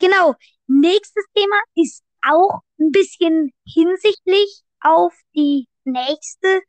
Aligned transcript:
genau. 0.00 0.34
Nächstes 0.66 1.24
Thema 1.34 1.56
ist 1.74 2.02
auch 2.22 2.60
ein 2.78 2.90
bisschen 2.90 3.52
hinsichtlich 3.66 4.62
auf 4.80 5.14
die 5.34 5.68
nächste 5.84 6.62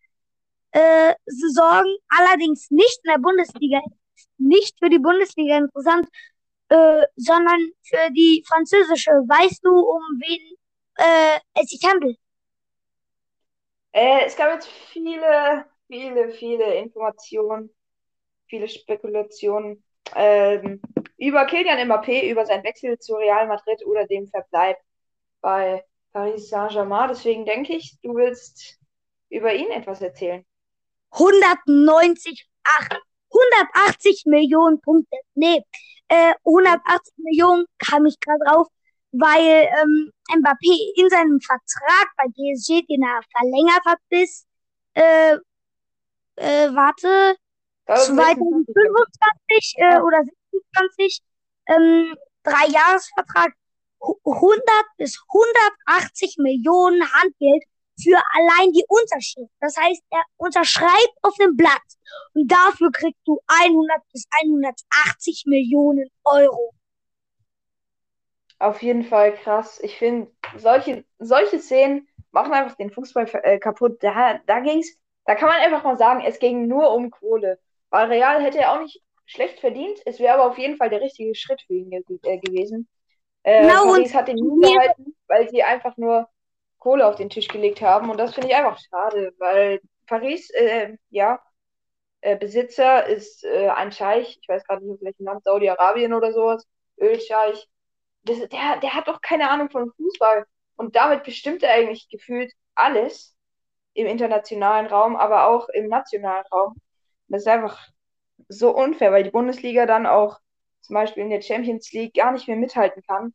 äh, 0.71 1.13
Saison, 1.25 1.85
allerdings 2.09 2.69
nicht 2.71 2.99
in 3.03 3.11
der 3.11 3.19
Bundesliga, 3.19 3.81
nicht 4.37 4.77
für 4.79 4.89
die 4.89 4.99
Bundesliga 4.99 5.57
interessant, 5.57 6.07
äh, 6.69 7.05
sondern 7.15 7.71
für 7.83 8.11
die 8.11 8.43
französische. 8.47 9.11
Weißt 9.11 9.63
du, 9.63 9.71
um 9.71 10.01
wen 10.19 10.55
äh, 10.97 11.39
es 11.61 11.69
sich 11.69 11.83
handelt? 11.83 12.17
Äh, 13.91 14.25
es 14.25 14.35
gab 14.35 14.53
jetzt 14.53 14.67
viele, 14.67 15.65
viele, 15.87 16.31
viele 16.31 16.75
Informationen, 16.75 17.69
viele 18.47 18.69
Spekulationen 18.69 19.83
ähm, 20.15 20.81
über 21.21 21.45
Kylian 21.45 21.87
Mbappé, 21.87 22.29
über 22.31 22.45
seinen 22.47 22.63
Wechsel 22.63 22.97
zu 22.97 23.13
Real 23.13 23.47
Madrid 23.47 23.85
oder 23.85 24.07
dem 24.07 24.27
Verbleib 24.27 24.77
bei 25.39 25.85
Paris 26.11 26.49
Saint-Germain. 26.49 27.09
Deswegen 27.09 27.45
denke 27.45 27.75
ich, 27.75 27.95
du 28.01 28.15
willst 28.15 28.79
über 29.29 29.53
ihn 29.53 29.69
etwas 29.69 30.01
erzählen. 30.01 30.43
190, 31.11 32.49
180 33.29 34.23
Millionen 34.25 34.81
Punkte. 34.81 35.15
Nee, 35.35 35.61
äh, 36.07 36.33
180 36.43 37.13
Millionen 37.17 37.65
kam 37.77 38.07
ich 38.07 38.19
gerade 38.19 38.39
drauf, 38.43 38.67
weil 39.11 39.69
ähm, 39.79 40.11
Mbappé 40.35 40.93
in 40.95 41.07
seinem 41.09 41.39
Vertrag 41.39 42.07
bei 42.17 42.23
PSG, 42.33 42.81
den 42.87 43.03
er 43.03 43.21
verlängert 43.37 43.85
hat 43.85 43.99
bis, 44.09 44.47
äh, 44.95 45.35
äh, 46.37 46.73
warte, 46.73 47.35
2025 47.85 49.75
äh, 49.77 49.99
oder 49.99 50.23
26, 50.51 51.21
ähm, 51.67 52.15
drei 52.43 52.67
Jahresvertrag, 52.67 53.53
100 54.25 54.63
bis 54.97 55.19
180 55.87 56.37
Millionen 56.39 57.01
Handgeld 57.13 57.63
für 58.01 58.17
allein 58.33 58.71
die 58.71 58.85
Unterschrift. 58.87 59.51
Das 59.59 59.77
heißt, 59.77 60.01
er 60.09 60.21
unterschreibt 60.37 61.13
auf 61.21 61.35
dem 61.35 61.55
Blatt 61.55 61.81
und 62.33 62.51
dafür 62.51 62.91
kriegst 62.91 63.21
du 63.25 63.39
100 63.47 64.01
bis 64.11 64.25
180 64.41 65.43
Millionen 65.45 66.09
Euro. 66.23 66.73
Auf 68.59 68.81
jeden 68.81 69.03
Fall 69.03 69.35
krass. 69.35 69.79
Ich 69.81 69.97
finde, 69.97 70.31
solche, 70.57 71.03
solche 71.19 71.59
Szenen 71.59 72.07
machen 72.31 72.53
einfach 72.53 72.75
den 72.75 72.91
Fußball 72.91 73.27
äh, 73.43 73.59
kaputt. 73.59 74.01
Da, 74.03 74.39
da 74.45 74.59
ging's, 74.59 74.97
da 75.25 75.35
kann 75.35 75.49
man 75.49 75.61
einfach 75.61 75.83
mal 75.83 75.97
sagen, 75.97 76.23
es 76.25 76.39
ging 76.39 76.67
nur 76.67 76.93
um 76.93 77.09
Kohle. 77.09 77.59
Weil 77.89 78.07
Real 78.07 78.41
hätte 78.41 78.59
er 78.59 78.73
auch 78.73 78.81
nicht 78.81 79.01
schlecht 79.25 79.59
verdient. 79.59 79.99
Es 80.05 80.19
wäre 80.19 80.35
aber 80.35 80.45
auf 80.51 80.57
jeden 80.57 80.77
Fall 80.77 80.89
der 80.89 81.01
richtige 81.01 81.35
Schritt 81.35 81.61
für 81.61 81.73
ihn 81.73 81.89
ge 81.89 82.03
äh, 82.23 82.37
gewesen. 82.39 82.87
Äh, 83.43 83.61
genau, 83.61 83.85
Paris 83.85 84.13
hat 84.13 84.29
ihn 84.29 84.35
nie 84.35 84.73
gehalten, 84.73 85.15
weil 85.27 85.49
sie 85.49 85.63
einfach 85.63 85.97
nur 85.97 86.27
Kohle 86.79 87.07
auf 87.07 87.15
den 87.15 87.29
Tisch 87.29 87.47
gelegt 87.47 87.81
haben. 87.81 88.09
Und 88.09 88.17
das 88.17 88.33
finde 88.33 88.49
ich 88.49 88.55
einfach 88.55 88.79
schade, 88.79 89.33
weil 89.37 89.81
Paris, 90.07 90.49
äh, 90.51 90.97
ja, 91.09 91.41
äh, 92.21 92.37
Besitzer 92.37 93.07
ist 93.07 93.43
äh, 93.43 93.69
ein 93.69 93.91
Scheich, 93.91 94.37
ich 94.41 94.47
weiß 94.47 94.63
gerade 94.65 94.85
nicht, 94.85 95.01
in 95.01 95.05
welchem 95.05 95.25
Land, 95.25 95.43
Saudi-Arabien 95.43 96.13
oder 96.13 96.33
sowas, 96.33 96.67
Ölscheich. 96.99 97.67
Das, 98.23 98.37
der, 98.37 98.77
der 98.81 98.93
hat 98.93 99.07
doch 99.07 99.21
keine 99.21 99.49
Ahnung 99.49 99.69
von 99.69 99.91
Fußball. 99.97 100.45
Und 100.75 100.95
damit 100.95 101.23
bestimmt 101.23 101.63
er 101.63 101.73
eigentlich 101.73 102.09
gefühlt 102.09 102.53
alles 102.75 103.35
im 103.93 104.07
internationalen 104.07 104.87
Raum, 104.87 105.15
aber 105.15 105.47
auch 105.47 105.69
im 105.69 105.87
nationalen 105.87 106.45
Raum. 106.51 106.75
Das 107.27 107.41
ist 107.41 107.47
einfach 107.47 107.79
so 108.49 108.75
unfair, 108.75 109.11
weil 109.11 109.23
die 109.23 109.31
Bundesliga 109.31 109.85
dann 109.85 110.05
auch 110.05 110.39
zum 110.81 110.95
Beispiel 110.95 111.23
in 111.23 111.29
der 111.29 111.41
Champions 111.41 111.91
League 111.91 112.13
gar 112.15 112.31
nicht 112.31 112.47
mehr 112.47 112.57
mithalten 112.57 113.03
kann 113.07 113.33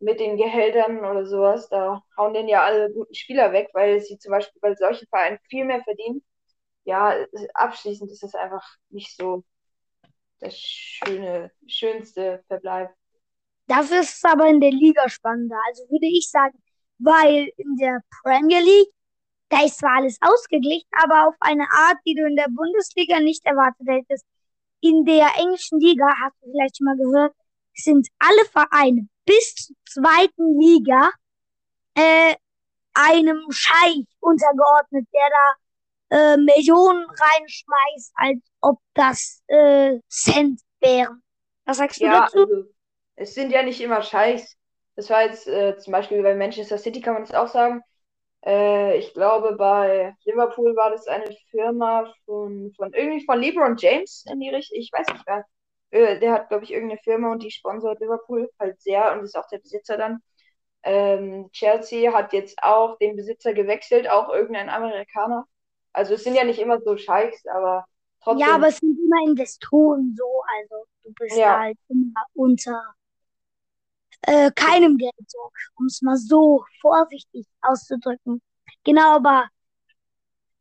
mit 0.00 0.20
den 0.20 0.36
Gehältern 0.36 0.98
oder 0.98 1.26
sowas. 1.26 1.68
Da 1.68 2.02
hauen 2.16 2.34
den 2.34 2.48
ja 2.48 2.62
alle 2.62 2.92
guten 2.92 3.14
Spieler 3.14 3.52
weg, 3.52 3.70
weil 3.72 4.00
sie 4.00 4.18
zum 4.18 4.30
Beispiel 4.30 4.60
bei 4.60 4.74
solchen 4.74 5.06
Vereinen 5.08 5.38
viel 5.48 5.64
mehr 5.64 5.82
verdienen. 5.82 6.22
Ja, 6.84 7.14
abschließend 7.54 8.10
ist 8.10 8.22
das 8.22 8.34
einfach 8.34 8.64
nicht 8.90 9.16
so 9.16 9.44
das 10.40 10.58
schöne, 10.58 11.50
schönste 11.66 12.44
Verbleib. 12.48 12.90
Dafür 13.66 14.00
ist 14.00 14.24
aber 14.26 14.46
in 14.48 14.60
der 14.60 14.70
Liga 14.70 15.08
spannender. 15.08 15.56
Also 15.68 15.84
würde 15.84 16.06
ich 16.06 16.30
sagen, 16.30 16.62
weil 16.98 17.50
in 17.56 17.76
der 17.76 18.00
Premier 18.22 18.60
League 18.60 18.92
da 19.54 19.64
ist 19.64 19.78
zwar 19.78 19.98
alles 19.98 20.18
ausgeglichen, 20.20 20.88
aber 21.02 21.28
auf 21.28 21.34
eine 21.40 21.64
Art, 21.70 21.98
die 22.06 22.14
du 22.14 22.26
in 22.26 22.34
der 22.36 22.48
Bundesliga 22.50 23.20
nicht 23.20 23.44
erwartet 23.44 23.86
hättest. 23.86 24.24
In 24.84 25.04
der 25.06 25.28
englischen 25.38 25.80
Liga, 25.80 26.04
hast 26.22 26.36
du 26.42 26.50
vielleicht 26.50 26.76
schon 26.76 26.84
mal 26.84 26.96
gehört, 26.96 27.34
sind 27.74 28.06
alle 28.18 28.44
Vereine 28.44 29.08
bis 29.24 29.54
zur 29.54 29.76
zweiten 29.88 30.60
Liga 30.60 31.10
äh, 31.94 32.34
einem 32.92 33.40
Scheich 33.50 34.04
untergeordnet, 34.20 35.06
der 35.10 35.30
da 36.10 36.34
äh, 36.34 36.36
Millionen 36.36 37.06
reinschmeißt, 37.06 38.12
als 38.16 38.38
ob 38.60 38.78
das 38.92 39.42
äh, 39.46 40.00
Cent 40.10 40.60
wären. 40.80 41.22
Was 41.64 41.78
sagst 41.78 42.02
du 42.02 42.04
ja, 42.04 42.20
dazu? 42.20 42.40
Also, 42.40 42.64
es 43.16 43.32
sind 43.32 43.52
ja 43.52 43.62
nicht 43.62 43.80
immer 43.80 44.02
Scheichs. 44.02 44.54
Das 44.96 45.08
war 45.08 45.22
jetzt 45.22 45.46
äh, 45.46 45.78
zum 45.78 45.92
Beispiel 45.92 46.22
bei 46.22 46.34
Manchester 46.34 46.76
City 46.76 47.00
kann 47.00 47.14
man 47.14 47.22
das 47.22 47.32
auch 47.32 47.48
sagen. 47.48 47.82
Äh, 48.44 48.98
ich 48.98 49.14
glaube, 49.14 49.56
bei 49.56 50.14
Liverpool 50.24 50.76
war 50.76 50.90
das 50.90 51.06
eine 51.06 51.34
Firma 51.50 52.12
von, 52.26 52.72
von 52.76 52.92
irgendwie 52.92 53.24
von 53.24 53.40
LeBron 53.40 53.76
James 53.76 54.24
in 54.30 54.40
die 54.40 54.50
Richtung. 54.50 54.78
Ich 54.78 54.90
weiß 54.92 55.06
nicht 55.12 55.26
mehr. 55.26 55.44
Äh, 55.90 56.18
der 56.18 56.32
hat, 56.32 56.48
glaube 56.48 56.64
ich, 56.64 56.72
irgendeine 56.72 57.00
Firma 57.02 57.32
und 57.32 57.42
die 57.42 57.50
sponsort 57.50 58.00
Liverpool 58.00 58.50
halt 58.58 58.80
sehr 58.80 59.12
und 59.12 59.24
ist 59.24 59.36
auch 59.36 59.48
der 59.48 59.58
Besitzer 59.58 59.96
dann. 59.96 60.20
Ähm, 60.82 61.48
Chelsea 61.52 62.12
hat 62.12 62.34
jetzt 62.34 62.62
auch 62.62 62.98
den 62.98 63.16
Besitzer 63.16 63.54
gewechselt, 63.54 64.10
auch 64.10 64.28
irgendein 64.28 64.68
Amerikaner. 64.68 65.46
Also 65.94 66.14
es 66.14 66.24
sind 66.24 66.34
ja 66.34 66.44
nicht 66.44 66.58
immer 66.58 66.80
so 66.80 66.98
Scheichs, 66.98 67.46
aber 67.46 67.86
trotzdem. 68.22 68.46
Ja, 68.46 68.56
aber 68.56 68.68
es 68.68 68.78
sind 68.78 68.98
immer 68.98 69.30
Investoren 69.30 70.14
so, 70.14 70.42
also 70.58 70.84
du 71.04 71.12
bist 71.18 71.38
ja. 71.38 71.60
halt 71.60 71.78
immer 71.88 72.26
unter 72.34 72.82
äh, 74.26 74.50
keinem 74.54 74.96
Gelddruck, 74.96 75.52
um 75.76 75.86
es 75.86 76.02
mal 76.02 76.16
so 76.16 76.64
vorsichtig 76.80 77.46
auszudrücken. 77.62 78.40
Genau, 78.84 79.16
aber 79.16 79.48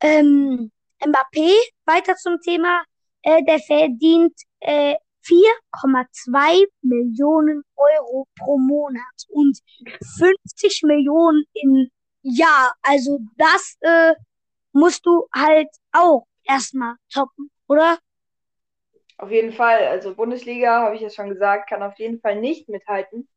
ähm, 0.01 0.72
Mbappé, 1.00 1.53
weiter 1.85 2.16
zum 2.16 2.40
Thema, 2.41 2.84
äh, 3.22 3.44
der 3.44 3.59
verdient 3.59 4.34
äh, 4.59 4.96
4,2 5.25 6.66
Millionen 6.81 7.63
Euro 7.75 8.28
pro 8.38 8.57
Monat 8.57 9.03
und 9.29 9.57
50 10.18 10.84
Millionen 10.84 11.45
im 11.53 11.90
Jahr. 12.22 12.74
Also 12.81 13.19
das 13.38 13.78
äh, 13.81 14.13
musst 14.74 15.06
du 15.06 15.28
halt 15.34 15.69
auch 15.91 16.25
erstmal 16.44 16.95
toppen, 17.13 17.50
oder? 17.68 17.97
Auf 19.18 19.31
jeden 19.31 19.53
Fall. 19.53 19.88
Also 19.88 20.16
Bundesliga, 20.16 20.81
habe 20.81 20.95
ich 20.95 21.01
ja 21.01 21.09
schon 21.09 21.30
gesagt, 21.30 21.69
kann 21.69 21.84
auf 21.84 21.97
jeden 22.00 22.19
Fall 22.19 22.40
nicht 22.40 22.68
mithalten. 22.68 23.28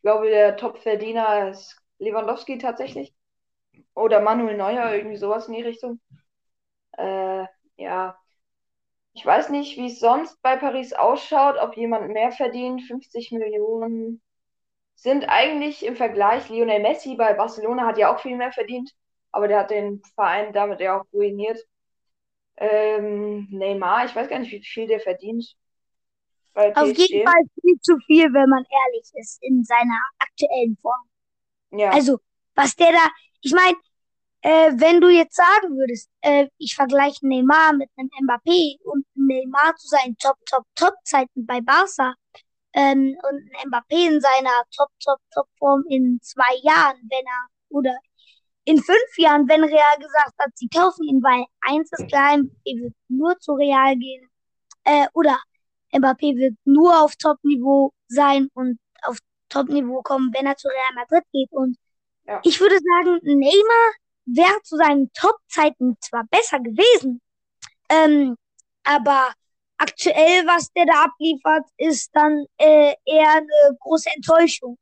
Ich 0.00 0.02
glaube, 0.02 0.30
der 0.30 0.56
Top-Verdiener 0.56 1.50
ist 1.50 1.76
Lewandowski 1.98 2.56
tatsächlich. 2.56 3.14
Oder 3.94 4.20
Manuel 4.20 4.56
Neuer, 4.56 4.94
irgendwie 4.94 5.16
sowas 5.18 5.48
in 5.48 5.54
die 5.54 5.62
Richtung. 5.62 6.00
Äh, 6.98 7.46
ja. 7.76 8.18
Ich 9.14 9.26
weiß 9.26 9.50
nicht, 9.50 9.76
wie 9.78 9.86
es 9.86 10.00
sonst 10.00 10.40
bei 10.42 10.56
Paris 10.56 10.92
ausschaut, 10.94 11.56
ob 11.60 11.76
jemand 11.76 12.10
mehr 12.10 12.32
verdient. 12.32 12.82
50 12.82 13.32
Millionen 13.32 14.22
sind 14.96 15.24
eigentlich 15.28 15.84
im 15.86 15.96
Vergleich. 15.96 16.48
Lionel 16.50 16.80
Messi 16.80 17.16
bei 17.16 17.34
Barcelona 17.34 17.86
hat 17.86 17.98
ja 17.98 18.14
auch 18.14 18.20
viel 18.20 18.36
mehr 18.36 18.52
verdient, 18.52 18.92
aber 19.32 19.48
der 19.48 19.60
hat 19.60 19.70
den 19.70 20.02
Verein 20.16 20.52
damit 20.52 20.80
ja 20.80 21.00
auch 21.00 21.06
ruiniert. 21.12 21.58
Ähm, 22.56 23.48
Neymar, 23.50 24.04
ich 24.06 24.14
weiß 24.16 24.28
gar 24.28 24.38
nicht, 24.38 24.52
wie 24.52 24.62
viel 24.64 24.86
der 24.86 25.00
verdient. 25.00 25.56
Auf 26.54 26.96
jeden 26.96 27.26
Fall 27.26 27.42
viel 27.60 27.80
zu 27.80 27.96
viel, 28.06 28.32
wenn 28.32 28.48
man 28.48 28.64
ehrlich 28.64 29.08
ist, 29.14 29.42
in 29.42 29.64
seiner 29.64 29.98
aktuellen 30.18 30.76
Form. 30.80 31.08
Ja. 31.70 31.90
Also, 31.90 32.18
was 32.54 32.74
der 32.74 32.92
da, 32.92 33.08
ich 33.40 33.52
meine, 33.52 33.76
äh, 34.42 34.72
wenn 34.74 35.00
du 35.00 35.08
jetzt 35.08 35.36
sagen 35.36 35.76
würdest, 35.76 36.08
äh, 36.22 36.48
ich 36.58 36.74
vergleiche 36.74 37.26
Neymar 37.26 37.74
mit 37.74 37.90
einem 37.96 38.10
Mbappé 38.22 38.78
und 38.84 39.04
Neymar 39.14 39.76
zu 39.76 39.88
seinen 39.88 40.16
Top, 40.16 40.36
Top, 40.46 40.64
Top-Zeiten 40.74 41.46
bei 41.46 41.60
Barca 41.60 42.14
ähm, 42.72 43.16
und 43.28 43.68
Mbappé 43.68 44.08
in 44.08 44.20
seiner 44.20 44.62
Top, 44.74 44.88
Top, 45.04 45.18
Top-Form 45.32 45.84
in 45.88 46.18
zwei 46.22 46.56
Jahren, 46.62 46.96
wenn 47.10 47.26
er, 47.26 47.46
oder 47.68 47.96
in 48.64 48.78
fünf 48.78 49.18
Jahren, 49.18 49.48
wenn 49.48 49.64
Real 49.64 49.98
gesagt 49.98 50.34
hat, 50.38 50.50
sie 50.54 50.68
kaufen 50.68 51.04
ihn, 51.04 51.22
weil 51.22 51.44
eins 51.60 51.90
ist 51.92 52.08
klar, 52.08 52.32
er 52.64 52.74
wird 52.76 52.94
nur 53.08 53.38
zu 53.38 53.52
Real 53.52 53.96
gehen, 53.96 54.28
äh, 54.84 55.06
oder 55.12 55.38
Mbappé 55.92 56.36
wird 56.36 56.56
nur 56.64 57.02
auf 57.02 57.16
Top-Niveau 57.16 57.92
sein 58.08 58.48
und 58.54 58.78
auf 59.02 59.18
Top-Niveau 59.48 60.02
kommen, 60.02 60.30
wenn 60.34 60.46
er 60.46 60.56
zu 60.56 60.68
Real 60.68 60.94
Madrid 60.94 61.24
geht. 61.32 61.50
Und 61.52 61.76
ja. 62.26 62.40
ich 62.44 62.60
würde 62.60 62.76
sagen, 62.76 63.18
Neymar 63.22 63.92
wäre 64.26 64.62
zu 64.62 64.76
seinen 64.76 65.12
Top-Zeiten 65.12 65.96
zwar 66.00 66.24
besser 66.30 66.60
gewesen, 66.60 67.20
ähm, 67.88 68.36
aber 68.84 69.32
aktuell, 69.76 70.46
was 70.46 70.70
der 70.72 70.86
da 70.86 71.04
abliefert, 71.04 71.66
ist 71.76 72.10
dann 72.14 72.44
äh, 72.58 72.94
eher 73.04 73.32
eine 73.32 73.76
große 73.80 74.10
Enttäuschung. 74.14 74.78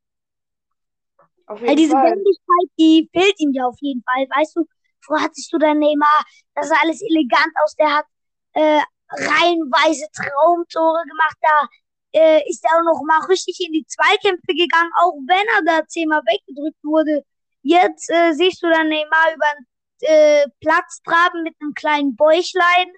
Auf 1.46 1.60
jeden 1.60 1.68
Weil 1.68 1.76
diese 1.76 1.92
Fall. 1.92 2.10
Wendigkeit, 2.10 2.70
die 2.78 3.08
fehlt 3.12 3.40
ihm 3.40 3.52
ja 3.52 3.66
auf 3.66 3.76
jeden 3.80 4.02
Fall. 4.02 4.26
Weißt 4.36 4.56
du, 4.56 4.66
vorher 5.00 5.24
hattest 5.24 5.52
du 5.52 5.58
dann 5.58 5.78
Neymar, 5.78 6.24
das 6.54 6.68
sah 6.68 6.76
alles 6.82 7.00
elegant 7.00 7.52
aus, 7.64 7.74
der 7.76 7.94
hat 7.94 8.06
äh, 8.52 8.82
reihenweise 9.10 10.06
Traumtore 10.12 11.02
gemacht, 11.08 11.36
da 11.40 11.68
äh, 12.12 12.48
ist 12.48 12.64
er 12.64 12.78
auch 12.78 12.84
noch 12.84 13.02
mal 13.06 13.24
richtig 13.26 13.58
in 13.66 13.72
die 13.72 13.86
Zweikämpfe 13.86 14.54
gegangen, 14.54 14.90
auch 15.02 15.14
wenn 15.26 15.46
er 15.56 15.80
da 15.80 15.86
zehnmal 15.86 16.22
weggedrückt 16.22 16.82
wurde. 16.82 17.24
Jetzt 17.62 18.10
äh, 18.10 18.32
siehst 18.32 18.62
du 18.62 18.68
dann 18.68 18.88
Neymar 18.88 19.34
über 19.34 19.46
den 19.56 19.66
äh, 20.08 20.46
Platz 20.60 21.00
traben 21.02 21.42
mit 21.42 21.54
einem 21.60 21.74
kleinen 21.74 22.16
Bäuchlein. 22.16 22.88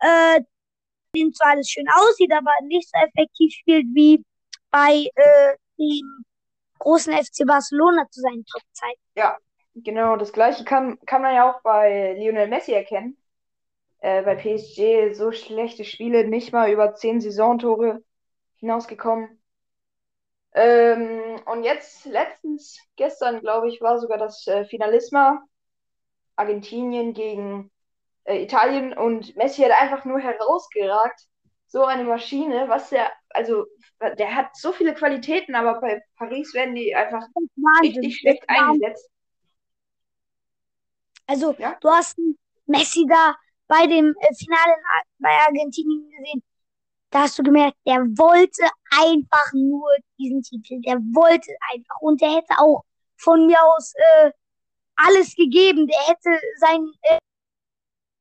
Äh, 0.00 0.40
dem 1.14 1.32
zwar 1.32 1.52
alles 1.52 1.70
schön 1.70 1.86
aussieht, 1.88 2.32
aber 2.32 2.50
nicht 2.66 2.88
so 2.88 2.98
effektiv 2.98 3.52
spielt 3.52 3.86
wie 3.94 4.24
bei 4.70 5.08
äh, 5.14 5.56
dem 5.78 6.24
großen 6.78 7.12
FC 7.12 7.46
Barcelona 7.46 8.06
zu 8.10 8.20
seinen 8.20 8.44
Topzeiten. 8.44 9.00
Ja, 9.16 9.36
genau. 9.74 10.16
Das 10.16 10.32
gleiche 10.32 10.64
kann, 10.64 10.98
kann 11.06 11.22
man 11.22 11.34
ja 11.34 11.50
auch 11.50 11.62
bei 11.62 12.14
Lionel 12.18 12.48
Messi 12.48 12.72
erkennen. 12.72 13.16
Äh, 14.04 14.20
bei 14.20 14.34
PSG 14.34 15.14
so 15.14 15.32
schlechte 15.32 15.82
Spiele, 15.82 16.28
nicht 16.28 16.52
mal 16.52 16.70
über 16.70 16.92
zehn 16.92 17.22
Saisontore 17.22 18.04
hinausgekommen. 18.56 19.42
Ähm, 20.52 21.40
und 21.46 21.64
jetzt, 21.64 22.04
letztens, 22.04 22.78
gestern, 22.96 23.40
glaube 23.40 23.70
ich, 23.70 23.80
war 23.80 23.98
sogar 23.98 24.18
das 24.18 24.46
äh, 24.46 24.66
Finalisma 24.66 25.42
Argentinien 26.36 27.14
gegen 27.14 27.70
äh, 28.24 28.42
Italien 28.42 28.92
und 28.92 29.34
Messi 29.36 29.62
hat 29.62 29.72
einfach 29.72 30.04
nur 30.04 30.20
herausgeragt. 30.20 31.22
So 31.66 31.86
eine 31.86 32.04
Maschine, 32.04 32.68
was 32.68 32.90
der, 32.90 33.10
also, 33.30 33.64
der 34.18 34.36
hat 34.36 34.54
so 34.54 34.72
viele 34.72 34.92
Qualitäten, 34.92 35.54
aber 35.54 35.80
bei 35.80 36.02
Paris 36.18 36.52
werden 36.52 36.74
die 36.74 36.94
einfach 36.94 37.26
richtig 37.82 38.18
schlecht 38.18 38.44
eingesetzt. 38.48 39.08
Also, 41.26 41.54
ja? 41.56 41.78
du 41.80 41.88
hast 41.88 42.18
Messi 42.66 43.06
da 43.08 43.34
bei 43.66 43.86
dem 43.86 44.14
äh, 44.20 44.34
Finale 44.34 44.74
bei 45.18 45.30
Argentinien 45.46 46.10
gesehen 46.10 46.42
da 47.14 47.22
hast 47.22 47.38
du 47.38 47.44
gemerkt, 47.44 47.76
der 47.86 48.00
wollte 48.18 48.64
einfach 48.90 49.52
nur 49.52 49.88
diesen 50.18 50.42
Titel. 50.42 50.80
Der 50.80 50.96
wollte 50.96 51.54
einfach. 51.72 52.00
Und 52.00 52.20
der 52.20 52.30
hätte 52.30 52.58
auch 52.58 52.82
von 53.16 53.46
mir 53.46 53.62
aus 53.62 53.94
äh, 53.94 54.32
alles 54.96 55.36
gegeben. 55.36 55.86
Der 55.86 56.00
hätte 56.08 56.40
sein 56.58 56.90
äh, 57.02 57.18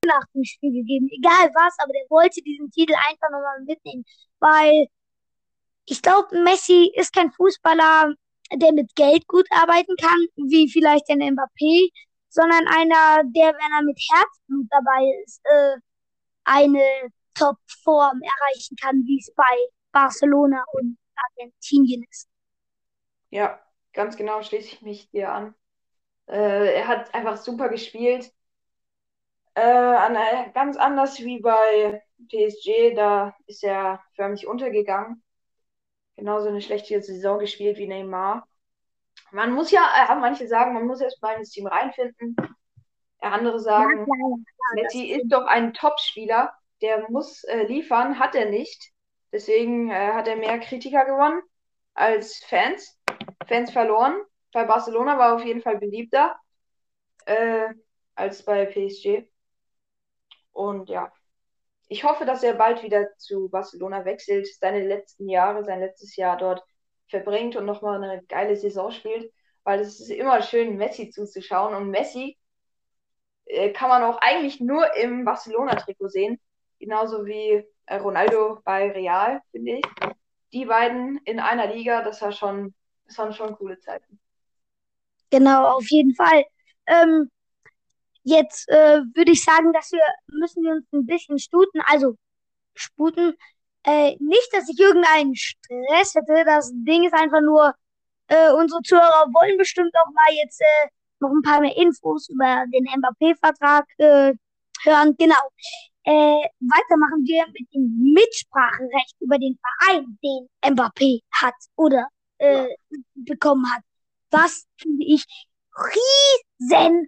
nach 0.06 0.24
dem 0.36 0.44
Spiel 0.44 0.72
gegeben. 0.74 1.10
Egal 1.10 1.50
was, 1.56 1.74
aber 1.80 1.92
der 1.92 2.06
wollte 2.10 2.44
diesen 2.44 2.70
Titel 2.70 2.94
einfach 2.94 3.32
nochmal 3.32 3.62
mitnehmen. 3.66 4.06
Weil 4.40 4.86
ich 5.86 6.04
glaube, 6.04 6.40
Messi 6.44 6.92
ist 6.94 7.16
kein 7.16 7.32
Fußballer, 7.32 8.14
der 8.54 8.74
mit 8.74 8.96
Geld 8.96 9.28
gut 9.28 9.48
arbeiten 9.50 9.96
kann, 10.00 10.28
wie 10.36 10.70
vielleicht 10.70 11.10
ein 11.10 11.20
Mbappé, 11.20 11.90
sondern 12.34 12.66
einer, 12.68 13.24
der, 13.26 13.54
wenn 13.54 13.72
er 13.78 13.84
mit 13.84 14.00
Herzblut 14.12 14.66
dabei 14.72 15.06
ist, 15.24 15.40
äh, 15.46 15.78
eine 16.46 16.84
Top-Form 17.36 18.22
erreichen 18.22 18.76
kann, 18.82 19.04
wie 19.06 19.20
es 19.20 19.32
bei 19.36 19.56
Barcelona 19.92 20.64
und 20.74 20.98
Argentinien 21.16 22.04
ist. 22.10 22.28
Ja, 23.30 23.60
ganz 23.94 24.18
genau 24.18 24.42
schließe 24.42 24.68
ich 24.68 24.82
mich 24.82 25.10
dir 25.12 25.32
an. 25.32 25.56
Äh, 26.28 26.74
er 26.74 26.88
hat 26.88 27.14
einfach 27.14 27.38
super 27.38 27.70
gespielt. 27.70 28.34
Äh, 29.54 29.62
an, 29.62 30.18
ganz 30.54 30.78
anders 30.78 31.20
wie 31.20 31.40
bei 31.40 32.02
PSG, 32.30 32.96
da 32.96 33.36
ist 33.46 33.64
er 33.64 34.02
förmlich 34.16 34.48
untergegangen. 34.48 35.22
Genauso 36.16 36.48
eine 36.48 36.62
schlechte 36.62 37.00
Saison 37.00 37.38
gespielt 37.38 37.78
wie 37.78 37.88
Neymar. 37.88 38.48
Man 39.34 39.52
muss 39.52 39.72
ja, 39.72 39.82
äh, 40.10 40.16
manche 40.16 40.48
sagen, 40.48 40.74
man 40.74 40.88
muss 40.88 41.02
erst 41.02 41.22
mal 41.22 41.38
ins 41.38 41.50
Team 41.50 41.68
reinfinden. 41.68 42.36
Andere 43.20 43.60
sagen, 43.60 44.00
ja, 44.00 44.06
klar, 44.06 44.16
klar, 44.16 44.84
Messi 44.84 45.06
ist 45.06 45.30
doch 45.30 45.46
ein 45.46 45.74
Top-Spieler 45.74 46.54
der 46.84 47.10
muss 47.10 47.46
äh, 47.46 47.64
liefern, 47.64 48.20
hat 48.20 48.36
er 48.36 48.50
nicht. 48.50 48.92
Deswegen 49.32 49.90
äh, 49.90 50.12
hat 50.12 50.28
er 50.28 50.36
mehr 50.36 50.60
Kritiker 50.60 51.06
gewonnen 51.06 51.42
als 51.96 52.44
Fans. 52.44 53.00
Fans 53.48 53.72
verloren. 53.72 54.22
Bei 54.52 54.66
Barcelona 54.66 55.18
war 55.18 55.30
er 55.30 55.36
auf 55.36 55.46
jeden 55.46 55.62
Fall 55.62 55.78
beliebter 55.78 56.36
äh, 57.26 57.70
als 58.16 58.44
bei 58.44 58.66
PSG. 58.66 59.26
Und 60.52 60.90
ja, 60.90 61.12
ich 61.88 62.04
hoffe, 62.04 62.26
dass 62.26 62.44
er 62.44 62.54
bald 62.54 62.84
wieder 62.84 63.16
zu 63.18 63.50
Barcelona 63.50 64.04
wechselt, 64.04 64.48
seine 64.60 64.86
letzten 64.86 65.30
Jahre, 65.30 65.64
sein 65.64 65.80
letztes 65.80 66.16
Jahr 66.18 66.38
dort 66.38 66.64
verbringt 67.14 67.56
und 67.56 67.66
nochmal 67.66 68.04
eine 68.04 68.24
geile 68.24 68.56
Saison 68.56 68.90
spielt, 68.90 69.32
weil 69.64 69.80
es 69.80 70.00
ist 70.00 70.10
immer 70.10 70.42
schön, 70.42 70.78
Messi 70.78 71.12
zuzuschauen. 71.12 71.76
Und 71.76 71.92
Messi 71.92 72.38
äh, 73.46 73.72
kann 73.72 73.90
man 73.90 74.02
auch 74.02 74.18
eigentlich 74.20 74.60
nur 74.60 74.96
im 74.96 75.24
Barcelona-Trikot 75.24 76.10
sehen. 76.10 76.40
Genauso 76.80 77.26
wie 77.26 77.64
äh, 77.86 77.96
Ronaldo 77.98 78.62
bei 78.66 78.92
Real, 78.92 79.42
finde 79.52 79.74
ich. 79.74 79.86
Die 80.54 80.66
beiden 80.66 81.20
in 81.26 81.40
einer 81.40 81.68
Liga, 81.68 82.02
das 82.02 82.20
war 82.24 82.32
schon, 82.32 82.74
das 83.06 83.18
waren 83.20 83.34
schon 83.34 83.56
coole 83.56 83.80
Zeiten. 83.80 84.20
Genau, 85.30 85.78
auf 85.78 85.86
jeden 85.90 86.16
Fall. 86.16 86.46
Ähm, 86.88 87.30
jetzt 88.24 88.68
äh, 88.70 89.02
würde 89.14 89.32
ich 89.32 89.44
sagen, 89.44 89.72
dass 89.72 89.92
wir 89.92 90.02
müssen 90.28 90.64
wir 90.64 90.72
uns 90.72 90.92
ein 90.92 91.06
bisschen 91.06 91.38
stuten, 91.38 91.80
also 91.86 92.16
sputen. 92.74 93.36
Äh, 93.86 94.16
nicht, 94.20 94.50
dass 94.52 94.70
ich 94.70 94.80
irgendeinen 94.80 95.36
Stress 95.36 96.16
hätte. 96.16 96.44
Das 96.46 96.72
Ding 96.74 97.04
ist 97.04 97.14
einfach 97.14 97.42
nur, 97.42 97.74
äh, 98.28 98.52
unsere 98.54 98.82
Zuhörer 98.82 99.28
wollen 99.34 99.58
bestimmt 99.58 99.94
auch 99.96 100.12
mal 100.14 100.34
jetzt 100.42 100.62
äh, 100.62 100.90
noch 101.20 101.30
ein 101.30 101.42
paar 101.42 101.62
mehr 101.62 101.76
Infos 101.76 102.30
über 102.30 102.66
den 102.68 102.86
Mbappé-Vertrag 102.86 103.86
äh, 103.98 104.34
hören. 104.84 105.16
Genau. 105.18 105.50
Äh, 106.06 106.48
weiter 106.60 106.98
machen 106.98 107.24
wir 107.26 107.46
mit 107.48 107.74
dem 107.74 108.14
Mitspracherecht 108.14 109.16
über 109.20 109.38
den 109.38 109.58
Verein, 109.58 110.18
den 110.22 110.50
Mbappé 110.62 111.22
hat 111.32 111.56
oder 111.78 112.08
äh, 112.40 112.64
ja. 112.64 112.68
bekommen 113.16 113.66
hat. 113.74 113.82
Was 114.32 114.66
finde 114.78 115.06
ich 115.06 115.26
riesen 115.78 117.08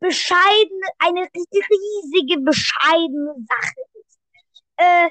bescheidene, 0.00 0.86
eine 0.98 1.28
riesige 1.34 2.40
bescheidene 2.40 3.34
Sache. 3.46 3.97
Äh, 4.78 5.10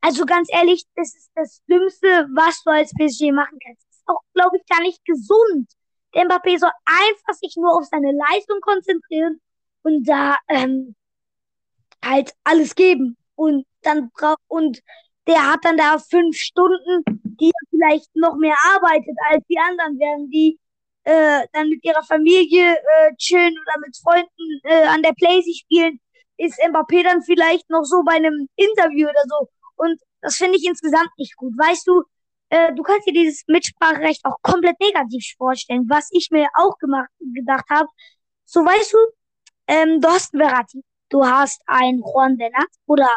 also 0.00 0.26
ganz 0.26 0.48
ehrlich, 0.52 0.84
das 0.96 1.14
ist 1.14 1.30
das 1.34 1.62
Dümmste, 1.66 2.28
was 2.34 2.62
du 2.64 2.70
als 2.70 2.92
PSG 2.92 3.32
machen 3.32 3.58
kannst. 3.64 3.86
Das 3.88 3.98
ist 3.98 4.08
auch, 4.08 4.20
glaube 4.34 4.56
ich, 4.56 4.66
gar 4.66 4.82
nicht 4.82 5.04
gesund. 5.04 5.70
Der 6.14 6.24
Mbappé 6.24 6.58
soll 6.58 6.70
einfach 6.84 7.34
sich 7.34 7.54
nur 7.56 7.72
auf 7.76 7.84
seine 7.84 8.12
Leistung 8.12 8.60
konzentrieren 8.60 9.40
und 9.82 10.04
da 10.04 10.36
ähm, 10.48 10.94
halt 12.04 12.32
alles 12.44 12.74
geben. 12.74 13.16
Und 13.36 13.66
dann 13.82 14.10
braucht, 14.10 14.40
und 14.48 14.80
der 15.26 15.52
hat 15.52 15.64
dann 15.64 15.76
da 15.76 15.98
fünf 15.98 16.36
Stunden, 16.36 17.04
die 17.22 17.48
er 17.50 17.68
vielleicht 17.70 18.14
noch 18.16 18.36
mehr 18.36 18.56
arbeitet 18.74 19.16
als 19.30 19.44
die 19.48 19.58
anderen, 19.58 19.98
während 19.98 20.32
die 20.32 20.58
äh, 21.04 21.46
dann 21.52 21.68
mit 21.68 21.84
ihrer 21.84 22.02
Familie 22.02 22.74
äh, 22.74 23.14
chillen 23.16 23.54
oder 23.58 23.80
mit 23.80 23.96
Freunden 23.96 24.60
äh, 24.64 24.86
an 24.86 25.02
der 25.02 25.12
Playsee 25.12 25.54
spielen, 25.54 26.00
ist 26.42 26.60
Mbappé 26.60 27.02
dann 27.04 27.22
vielleicht 27.22 27.68
noch 27.70 27.84
so 27.84 28.02
bei 28.04 28.14
einem 28.14 28.48
Interview 28.56 29.08
oder 29.08 29.22
so. 29.28 29.48
Und 29.76 30.00
das 30.20 30.36
finde 30.36 30.56
ich 30.58 30.66
insgesamt 30.66 31.10
nicht 31.18 31.36
gut. 31.36 31.52
Weißt 31.56 31.86
du, 31.86 32.02
äh, 32.50 32.72
du 32.74 32.82
kannst 32.82 33.06
dir 33.06 33.12
dieses 33.12 33.44
Mitspracherecht 33.46 34.24
auch 34.24 34.36
komplett 34.42 34.78
negativ 34.80 35.24
vorstellen, 35.38 35.86
was 35.88 36.08
ich 36.12 36.28
mir 36.30 36.48
auch 36.54 36.76
gemacht, 36.78 37.10
gedacht 37.34 37.64
habe. 37.70 37.88
So 38.44 38.60
weißt 38.60 38.92
du, 38.92 38.98
ähm, 39.68 40.00
du 40.00 40.08
hast 40.08 40.34
einen 40.34 40.42
Verratti 40.42 40.82
du 41.12 41.24
hast 41.24 41.62
ein 41.66 41.98
Juan 41.98 42.36
Bernat 42.36 42.68
oder 42.86 43.08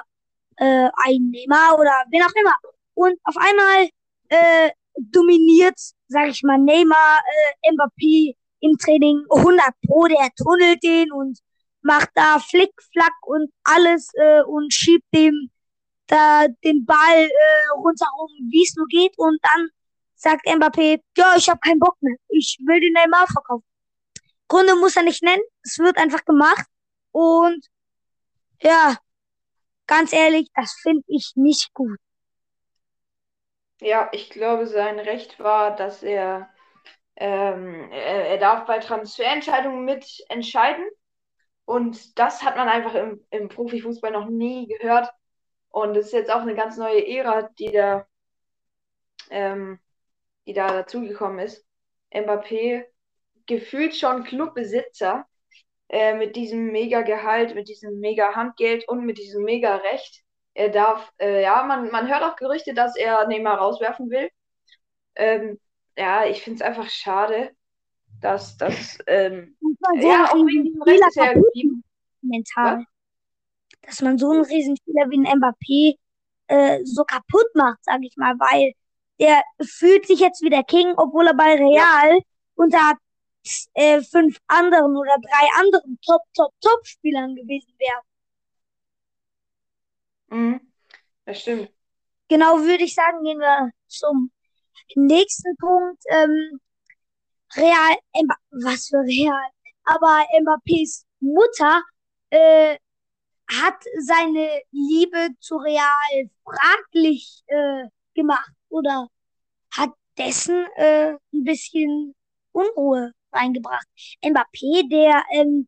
äh, 0.58 0.90
ein 1.06 1.32
Neymar 1.32 1.80
oder 1.80 2.04
wen 2.10 2.24
auch 2.24 2.36
immer. 2.36 2.56
Und 2.94 3.18
auf 3.24 3.36
einmal 3.38 3.90
äh, 4.30 4.72
dominiert, 4.98 5.80
sag 6.08 6.30
ich 6.30 6.44
mal, 6.44 6.58
Neymar 6.58 7.20
äh, 7.64 7.72
Mbappé 7.72 8.36
im 8.60 8.78
Training 8.78 9.24
100 9.30 9.66
Pro, 9.86 10.08
der 10.08 10.30
tunnelt 10.36 10.84
den 10.84 11.12
und 11.12 11.40
macht 11.86 12.10
da 12.16 12.40
Flick, 12.40 12.72
Flack 12.92 13.14
und 13.22 13.52
alles 13.64 14.12
äh, 14.16 14.42
und 14.42 14.74
schiebt 14.74 15.06
dem 15.14 15.52
da 16.08 16.48
den 16.64 16.86
Ball 16.86 17.30
äh, 17.30 17.70
rundherum, 17.76 18.30
wie 18.50 18.64
es 18.64 18.76
nur 18.76 18.88
geht. 18.88 19.18
Und 19.18 19.40
dann 19.42 19.70
sagt 20.16 20.46
Mbappé, 20.48 21.02
ja, 21.18 21.36
ich 21.38 21.50
habe 21.50 21.60
keinen 21.60 21.80
Bock 21.80 21.96
mehr. 22.02 22.18
Ich 22.30 22.58
will 22.66 22.80
den 22.80 22.94
Neymar 22.94 23.28
verkaufen. 23.28 23.66
Gründe 24.48 24.76
muss 24.76 24.96
er 24.96 25.04
nicht 25.04 25.24
nennen. 25.24 25.42
Es 25.64 25.80
wird 25.80 25.98
einfach 25.98 26.26
gemacht. 26.26 26.66
Und 27.12 27.66
ja, 28.62 28.98
ganz 29.88 30.14
ehrlich, 30.14 30.50
das 30.56 30.74
finde 30.82 31.04
ich 31.08 31.34
nicht 31.36 31.74
gut. 31.74 31.98
Ja, 33.82 34.10
ich 34.12 34.30
glaube, 34.30 34.68
sein 34.68 35.00
Recht 35.00 35.40
war, 35.40 35.76
dass 35.76 36.02
er, 36.02 36.50
ähm, 37.16 37.92
er, 37.92 38.30
er 38.30 38.38
darf 38.38 38.66
bei 38.66 38.80
Transferentscheidungen 38.80 39.84
mitentscheiden. 39.86 40.86
Und 41.66 42.20
das 42.20 42.44
hat 42.44 42.58
man 42.58 42.70
einfach 42.70 42.94
im, 42.96 43.26
im 43.32 43.50
Profifußball 43.50 44.12
noch 44.12 44.30
nie 44.30 44.68
gehört. 44.68 45.10
Und 45.70 45.98
es 45.98 46.08
ist 46.08 46.14
jetzt 46.14 46.32
auch 46.32 46.42
eine 46.42 46.56
ganz 46.56 46.78
neue 46.78 47.06
Ära, 47.06 47.50
die 47.60 47.72
da, 47.72 48.08
ähm, 49.30 49.80
die 50.46 50.54
da 50.54 50.68
dazugekommen 50.68 51.40
ist. 51.40 51.66
Mbappé 52.14 52.86
gefühlt 53.48 53.96
schon 53.96 54.24
Clubbesitzer 54.24 55.26
äh, 55.90 56.16
mit 56.16 56.36
diesem 56.36 56.72
mega 56.72 57.02
Gehalt, 57.02 57.56
mit 57.56 57.68
diesem 57.68 58.00
mega 58.00 58.36
Handgeld 58.36 58.88
und 58.88 59.06
mit 59.06 59.18
diesem 59.18 59.44
mega 59.44 59.76
Recht. 59.78 60.24
Er 60.54 60.70
darf, 60.70 61.12
äh, 61.20 61.44
ja, 61.44 61.64
man, 61.64 61.92
man 61.92 62.08
hört 62.08 62.24
auch 62.24 62.36
Gerüchte, 62.38 62.74
dass 62.74 62.96
er 62.96 63.28
Neymar 63.28 63.58
rauswerfen 63.58 64.10
will. 64.10 64.30
Ähm, 65.16 65.60
ja, 65.98 66.26
ich 66.26 66.44
finde 66.44 66.58
es 66.58 66.62
einfach 66.62 66.90
schade, 66.90 67.52
dass 68.22 68.58
das, 68.58 68.98
ähm, 69.08 69.56
ja, 70.02 70.32
auch 70.32 70.46
wegen 70.46 70.82
Recht 70.84 71.04
ist 71.08 71.18
er 71.18 71.42
mental. 72.22 72.86
Dass 73.82 74.02
man 74.02 74.18
so 74.18 74.32
einen 74.32 74.44
Riesenspieler 74.44 75.10
wie 75.10 75.26
ein 75.26 75.40
Mbappé 75.40 75.98
äh, 76.48 76.84
so 76.84 77.04
kaputt 77.04 77.48
macht, 77.54 77.80
sag 77.84 78.02
ich 78.02 78.16
mal, 78.18 78.34
weil 78.40 78.74
der 79.20 79.44
fühlt 79.62 80.08
sich 80.08 80.20
jetzt 80.20 80.42
wie 80.42 80.50
der 80.50 80.64
King, 80.64 80.94
obwohl 80.98 81.28
er 81.28 81.36
bei 81.36 81.56
Real 81.56 82.16
ja. 82.16 82.20
unter 82.56 82.94
äh, 83.74 84.02
fünf 84.02 84.38
anderen 84.48 84.98
oder 84.98 85.16
drei 85.22 85.62
anderen 85.62 86.00
Top, 86.06 86.22
Top, 86.34 86.52
Top-Spielern 86.62 87.36
gewesen 87.36 87.74
wäre. 87.78 88.02
Mhm. 90.30 90.62
Das 91.26 91.42
stimmt. 91.42 91.72
Genau, 92.28 92.58
würde 92.60 92.84
ich 92.84 92.96
sagen, 92.96 93.24
gehen 93.24 93.40
wir 93.40 93.72
zum 93.88 94.32
nächsten 94.96 95.56
Punkt. 95.58 96.04
Ähm, 96.10 96.60
Real, 97.56 97.98
Mba 98.14 98.36
was 98.52 98.88
für 98.88 98.98
Real. 98.98 99.50
Aber 99.86 100.26
Mbappés 100.40 101.06
Mutter 101.20 101.82
äh, 102.30 102.78
hat 103.48 103.84
seine 104.00 104.62
Liebe 104.72 105.30
zu 105.40 105.58
Real 105.58 106.30
fraglich 106.44 107.44
äh, 107.48 107.86
gemacht 108.14 108.52
oder 108.70 109.08
hat 109.72 109.92
dessen 110.18 110.66
äh, 110.76 111.12
ein 111.12 111.44
bisschen 111.44 112.16
Unruhe 112.52 113.12
reingebracht. 113.32 113.88
Mbappé, 114.24 114.90
der 114.90 115.24
ähm, 115.34 115.68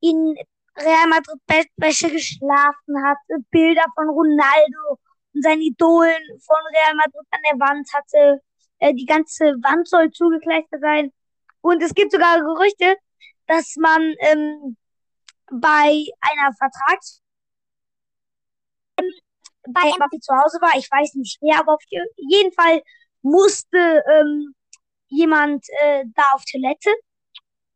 in 0.00 0.36
Real 0.76 1.08
Madrid 1.08 1.40
Bettwäsche 1.46 2.10
geschlafen 2.10 3.04
hat, 3.04 3.18
Bilder 3.50 3.84
von 3.94 4.08
Ronaldo 4.08 4.98
und 5.34 5.42
seinen 5.42 5.62
Idolen 5.62 6.22
von 6.40 6.56
Real 6.72 6.94
Madrid 6.94 7.26
an 7.30 7.40
der 7.50 7.60
Wand 7.60 7.88
hatte. 7.92 8.40
Äh, 8.78 8.94
die 8.94 9.06
ganze 9.06 9.44
Wand 9.62 9.88
soll 9.88 10.10
zugekleistert 10.10 10.80
sein. 10.80 11.12
Und 11.68 11.82
es 11.82 11.92
gibt 11.92 12.12
sogar 12.12 12.40
Gerüchte, 12.40 12.96
dass 13.46 13.76
man 13.76 14.14
ähm, 14.20 14.76
bei 15.50 16.06
einer 16.20 16.52
Vertrags 16.56 17.20
bei 19.70 19.82
Mbappé 19.82 20.18
zu 20.18 20.34
Hause 20.34 20.58
war, 20.62 20.78
ich 20.78 20.90
weiß 20.90 21.14
nicht 21.16 21.36
wer, 21.42 21.60
aber 21.60 21.74
auf 21.74 21.82
jeden 22.16 22.52
Fall 22.52 22.82
musste 23.20 24.02
ähm, 24.10 24.54
jemand 25.08 25.66
äh, 25.82 26.04
da 26.14 26.22
auf 26.32 26.42
Toilette 26.50 26.90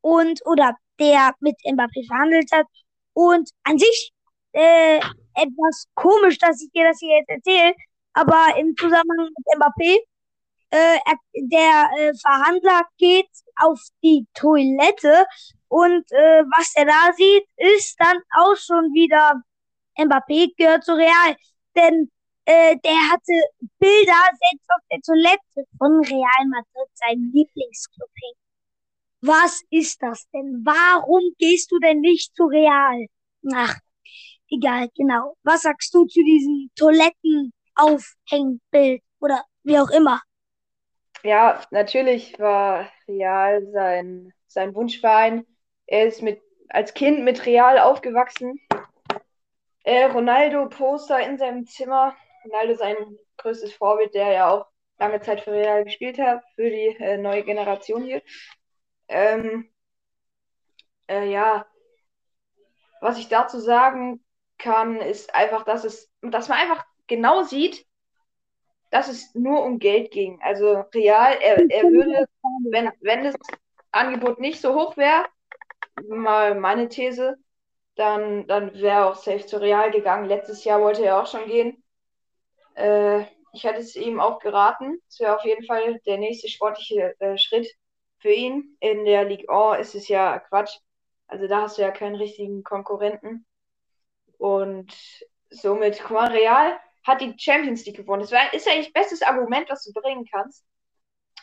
und 0.00 0.40
oder 0.46 0.74
der 0.98 1.34
mit 1.40 1.56
Mbappé 1.62 2.06
verhandelt 2.06 2.50
hat. 2.50 2.66
Und 3.12 3.50
an 3.64 3.78
sich 3.78 4.10
äh, 4.52 5.00
etwas 5.34 5.86
komisch, 5.94 6.38
dass 6.38 6.62
ich 6.62 6.70
dir 6.72 6.84
das 6.88 6.98
hier 6.98 7.18
jetzt 7.18 7.28
erzähle, 7.28 7.74
aber 8.14 8.56
im 8.56 8.74
Zusammenhang 8.74 9.28
mit 9.36 9.58
Mbappé, 9.58 9.98
äh, 10.72 10.98
der 11.34 11.90
äh, 11.98 12.12
Verhandler 12.18 12.82
geht 12.96 13.28
auf 13.56 13.78
die 14.02 14.26
Toilette 14.34 15.26
und 15.68 16.10
äh, 16.12 16.44
was 16.56 16.72
er 16.74 16.86
da 16.86 17.12
sieht, 17.14 17.44
ist 17.56 17.96
dann 17.98 18.18
auch 18.38 18.56
schon 18.56 18.92
wieder 18.94 19.42
Mbappé 19.98 20.54
gehört 20.56 20.84
zu 20.84 20.94
Real. 20.94 21.36
Denn 21.76 22.10
äh, 22.46 22.76
der 22.84 23.10
hatte 23.10 23.32
Bilder 23.78 24.30
selbst 24.40 24.70
auf 24.70 24.80
der 24.90 25.00
Toilette 25.00 25.66
von 25.78 26.00
Real 26.04 26.46
Madrid, 26.48 26.88
seinem 26.94 27.30
Lieblingsclub. 27.32 28.08
Was 29.20 29.62
ist 29.70 30.02
das 30.02 30.28
denn? 30.30 30.62
Warum 30.64 31.22
gehst 31.38 31.70
du 31.70 31.78
denn 31.78 32.00
nicht 32.00 32.34
zu 32.34 32.44
Real? 32.44 33.06
Ach, 33.54 33.76
egal, 34.50 34.88
genau. 34.96 35.36
Was 35.42 35.62
sagst 35.62 35.94
du 35.94 36.06
zu 36.06 36.22
diesem 36.24 36.70
Toilettenaufhängbild 36.76 39.02
oder 39.20 39.44
wie 39.62 39.78
auch 39.78 39.90
immer? 39.90 40.20
Ja, 41.24 41.60
natürlich 41.70 42.38
war 42.40 42.90
Real 43.06 43.64
sein, 43.72 44.32
sein 44.48 44.74
Wunschverein. 44.74 45.46
Er 45.86 46.06
ist 46.06 46.20
mit, 46.20 46.42
als 46.68 46.94
Kind 46.94 47.22
mit 47.22 47.46
Real 47.46 47.78
aufgewachsen. 47.78 48.60
Äh, 49.84 50.04
Ronaldo 50.06 50.68
Poster 50.68 51.20
in 51.20 51.38
seinem 51.38 51.66
Zimmer. 51.66 52.16
Ronaldo 52.44 52.74
sein 52.74 52.96
größtes 53.36 53.72
Vorbild, 53.74 54.14
der 54.14 54.32
ja 54.32 54.50
auch 54.50 54.66
lange 54.98 55.20
Zeit 55.20 55.42
für 55.42 55.52
Real 55.52 55.84
gespielt 55.84 56.18
hat, 56.18 56.42
für 56.56 56.68
die 56.68 56.96
äh, 56.98 57.16
neue 57.18 57.44
Generation 57.44 58.02
hier. 58.02 58.22
Ähm, 59.08 59.70
äh, 61.08 61.30
ja, 61.30 61.66
was 63.00 63.18
ich 63.18 63.28
dazu 63.28 63.60
sagen 63.60 64.24
kann, 64.58 65.00
ist 65.00 65.34
einfach, 65.34 65.64
dass 65.64 65.84
es, 65.84 66.10
dass 66.20 66.48
man 66.48 66.58
einfach 66.58 66.84
genau 67.06 67.42
sieht, 67.42 67.84
dass 68.92 69.08
es 69.08 69.34
nur 69.34 69.64
um 69.64 69.78
Geld 69.78 70.10
ging. 70.10 70.38
Also 70.42 70.84
real, 70.94 71.38
er, 71.40 71.58
er 71.70 71.84
würde, 71.84 72.28
wenn, 72.70 72.90
wenn 73.00 73.24
das 73.24 73.34
Angebot 73.90 74.38
nicht 74.38 74.60
so 74.60 74.74
hoch 74.74 74.98
wäre, 74.98 75.24
mal 76.08 76.54
meine 76.54 76.88
These, 76.88 77.38
dann, 77.96 78.46
dann 78.46 78.74
wäre 78.74 79.06
auch 79.06 79.16
safe 79.16 79.46
zu 79.46 79.60
Real 79.60 79.90
gegangen. 79.90 80.26
Letztes 80.26 80.64
Jahr 80.64 80.82
wollte 80.82 81.06
er 81.06 81.22
auch 81.22 81.26
schon 81.26 81.46
gehen. 81.46 81.82
Äh, 82.74 83.22
ich 83.54 83.64
hätte 83.64 83.80
es 83.80 83.96
ihm 83.96 84.20
auch 84.20 84.38
geraten. 84.40 85.00
Es 85.08 85.20
wäre 85.20 85.36
auf 85.36 85.44
jeden 85.44 85.64
Fall 85.64 85.98
der 86.00 86.18
nächste 86.18 86.48
sportliche 86.48 87.18
äh, 87.18 87.38
Schritt 87.38 87.68
für 88.18 88.32
ihn. 88.32 88.76
In 88.80 89.06
der 89.06 89.24
Ligue 89.24 89.48
1 89.48 89.88
ist 89.88 89.94
es 89.94 90.08
ja 90.08 90.38
Quatsch. 90.38 90.76
Also 91.28 91.48
da 91.48 91.62
hast 91.62 91.78
du 91.78 91.82
ja 91.82 91.92
keinen 91.92 92.16
richtigen 92.16 92.62
Konkurrenten. 92.62 93.46
Und 94.36 94.92
somit, 95.48 95.98
guck 96.02 96.10
mal, 96.10 96.30
Real 96.30 96.78
hat 97.04 97.20
die 97.20 97.34
Champions 97.36 97.84
League 97.84 97.96
gewonnen. 97.96 98.22
Das 98.22 98.30
wär, 98.30 98.52
ist 98.52 98.68
eigentlich 98.68 98.92
das 98.92 99.02
bestes 99.02 99.22
Argument, 99.22 99.68
was 99.68 99.84
du 99.84 99.92
bringen 99.92 100.26
kannst. 100.30 100.64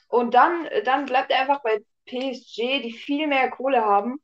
Und 0.07 0.33
dann, 0.33 0.67
dann 0.85 1.05
bleibt 1.05 1.31
er 1.31 1.41
einfach 1.41 1.61
bei 1.61 1.79
PSG, 2.05 2.81
die 2.81 2.93
viel 2.93 3.27
mehr 3.27 3.49
Kohle 3.51 3.83
haben, 3.83 4.19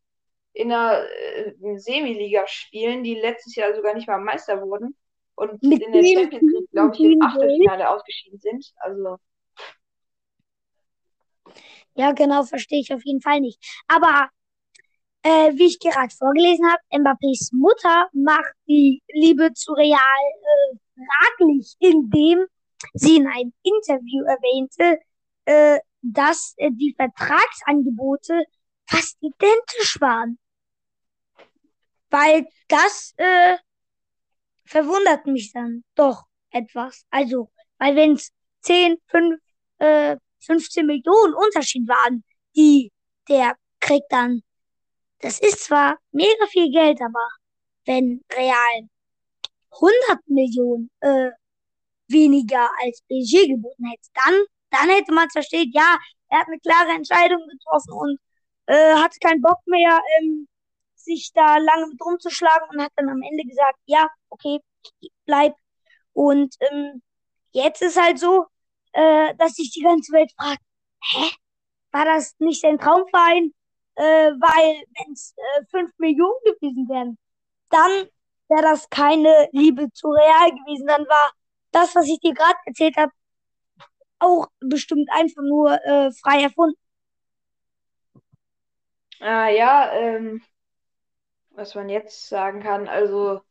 in 0.54 0.72
einer 0.72 1.04
äh, 1.04 1.54
Semiliga 1.78 2.48
spielen, 2.48 3.04
die 3.04 3.16
letztes 3.16 3.56
Jahr 3.56 3.76
sogar 3.76 3.94
nicht 3.94 4.08
mal 4.08 4.20
Meister 4.20 4.62
wurden. 4.62 4.96
Und 5.36 5.62
Mit 5.62 5.84
in 5.84 5.92
der 5.92 6.04
Champions 6.04 6.52
League, 6.54 6.72
glaube 6.72 6.96
ich, 6.96 7.02
im 7.02 7.22
Achtelfinale 7.22 7.90
ausgeschieden 7.90 8.40
sind. 8.40 8.74
Also. 8.78 9.18
Ja, 11.94 12.14
genau, 12.14 12.44
verstehe 12.44 12.80
ich 12.80 12.94
auf 12.94 13.04
jeden 13.04 13.22
Fall 13.22 13.42
nicht. 13.42 13.60
Aber 13.88 14.30
äh, 15.24 15.52
wie 15.56 15.66
ich 15.66 15.80
gerade 15.80 16.14
vorgelesen 16.14 16.66
habe, 16.70 16.82
Mbappés 16.92 17.50
Mutter 17.54 18.08
macht 18.14 18.54
die 18.68 19.04
Liebe 19.12 19.54
zu 19.54 19.74
Real 19.74 20.00
äh, 20.00 20.78
fraglich, 20.96 21.76
indem 21.80 22.46
sie 22.94 23.18
in 23.18 23.28
einem 23.28 23.54
Interview 23.64 24.24
erwähnte, 24.26 25.00
äh, 25.46 25.80
dass 26.02 26.54
äh, 26.58 26.72
die 26.72 26.94
Vertragsangebote 26.96 28.44
fast 28.88 29.18
identisch 29.22 30.00
waren. 30.00 30.38
Weil 32.10 32.48
das 32.68 33.14
äh, 33.18 33.58
verwundert 34.66 35.26
mich 35.26 35.52
dann 35.54 35.84
doch 35.96 36.24
etwas. 36.52 37.06
Also, 37.10 37.52
weil 37.78 37.96
wenn 37.96 38.14
es 38.14 38.32
10, 38.62 38.98
5, 39.08 39.40
äh, 39.80 40.18
15 40.40 40.86
Millionen 40.86 41.34
Unterschied 41.34 41.88
waren, 41.88 42.24
die 42.56 42.92
der 43.28 43.56
kriegt 43.80 44.12
dann. 44.12 44.42
Das 45.20 45.40
ist 45.40 45.64
zwar 45.66 45.98
mega 46.12 46.46
viel 46.48 46.72
Geld, 46.72 47.02
aber 47.02 47.28
wenn 47.86 48.22
Real 48.32 48.90
100 49.76 50.28
Millionen 50.28 50.90
äh, 51.02 51.32
weniger 52.08 52.70
als 52.84 53.02
PSG 53.10 53.48
geboten 53.48 53.86
hätte, 53.86 54.10
dann, 54.14 54.36
dann 54.72 54.90
hätte 54.90 55.14
man 55.14 55.30
versteht, 55.30 55.70
ja, 55.74 55.98
er 56.30 56.40
hat 56.40 56.48
eine 56.48 56.60
klare 56.60 56.92
Entscheidung 56.92 57.42
getroffen 57.48 57.94
und 57.94 58.20
äh, 58.68 58.94
hatte 58.96 59.20
keinen 59.20 59.42
Bock 59.42 59.60
mehr, 59.66 60.00
ähm, 60.20 60.48
sich 60.96 61.32
da 61.34 61.58
lange 61.58 61.88
mit 61.88 62.02
rumzuschlagen 62.02 62.70
und 62.72 62.82
hat 62.82 62.92
dann 62.96 63.10
am 63.10 63.22
Ende 63.22 63.44
gesagt, 63.44 63.80
ja, 63.86 64.08
okay, 64.30 64.60
bleib. 65.26 65.54
Und 66.14 66.56
ähm, 66.62 67.02
jetzt 67.52 67.82
ist 67.82 68.02
halt 68.02 68.20
so, 68.20 68.46
äh, 68.94 69.36
dass 69.36 69.54
sich 69.54 69.72
die 69.72 69.82
ganze 69.82 70.12
Welt 70.14 70.32
fragt, 70.40 70.62
hä? 71.12 71.30
War 71.92 72.06
das 72.06 72.36
nicht 72.40 72.62
sein 72.62 72.78
Traumverein? 72.78 73.54
Äh, 73.96 74.04
weil, 74.04 74.84
wenn 74.98 75.14
es 75.14 75.34
äh, 75.38 75.66
5 75.72 75.92
Millionen 75.98 76.40
gewesen 76.44 76.90
wären, 76.90 77.18
dann 77.70 78.10
wäre 78.50 78.62
das 78.64 78.90
keine 78.90 79.50
Liebe 79.52 79.92
zu 79.94 80.10
Real 80.10 80.52
gewesen. 80.52 80.88
Dann 80.88 81.06
war 81.08 81.32
das, 81.72 81.96
was 81.96 82.08
ich 82.08 82.20
dir 82.20 82.34
gerade 82.34 82.56
erzählt 82.66 82.98
habe, 82.98 83.12
auch 84.20 84.48
bestimmt 84.60 85.10
einfach 85.12 85.42
nur 85.44 85.72
äh, 85.86 86.12
frei 86.12 86.44
erfunden. 86.44 86.78
Ah, 89.22 89.50
ja, 89.50 89.92
ähm, 89.94 90.42
was 91.52 91.76
man 91.76 91.90
jetzt 91.90 92.28
sagen 92.30 92.62
kann, 92.62 92.88
also 92.88 93.42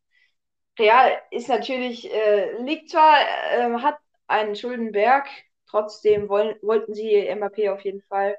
Real 0.79 1.13
ist 1.31 1.49
natürlich, 1.49 2.13
äh, 2.13 2.59
liegt 2.63 2.91
zwar, 2.91 3.21
äh, 3.53 3.73
hat 3.83 3.99
einen 4.29 4.57
Schuldenberg, 4.57 5.27
trotzdem 5.69 6.29
wollen, 6.29 6.57
wollten 6.63 6.95
sie 6.95 7.17
Mbappé 7.31 7.73
auf 7.73 7.83
jeden 7.85 8.03
Fall 8.03 8.39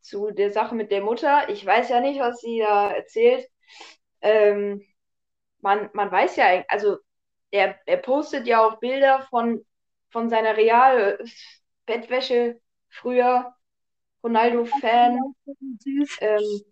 zu 0.00 0.30
der 0.32 0.52
Sache 0.52 0.74
mit 0.74 0.90
der 0.92 1.02
Mutter. 1.02 1.48
Ich 1.50 1.64
weiß 1.66 1.88
ja 1.90 2.00
nicht, 2.00 2.20
was 2.20 2.40
sie 2.40 2.60
da 2.60 2.92
erzählt. 2.92 3.48
Ähm, 4.22 4.84
man, 5.64 5.90
man 5.94 6.12
weiß 6.12 6.36
ja, 6.36 6.62
also 6.68 6.98
er, 7.50 7.76
er 7.86 7.96
postet 7.96 8.46
ja 8.46 8.64
auch 8.64 8.78
Bilder 8.78 9.26
von, 9.30 9.64
von 10.10 10.28
seiner 10.28 10.56
Real-Bettwäsche 10.56 12.60
früher. 12.88 13.54
Ronaldo-Fan. 14.22 15.34
Ähm, 16.20 16.62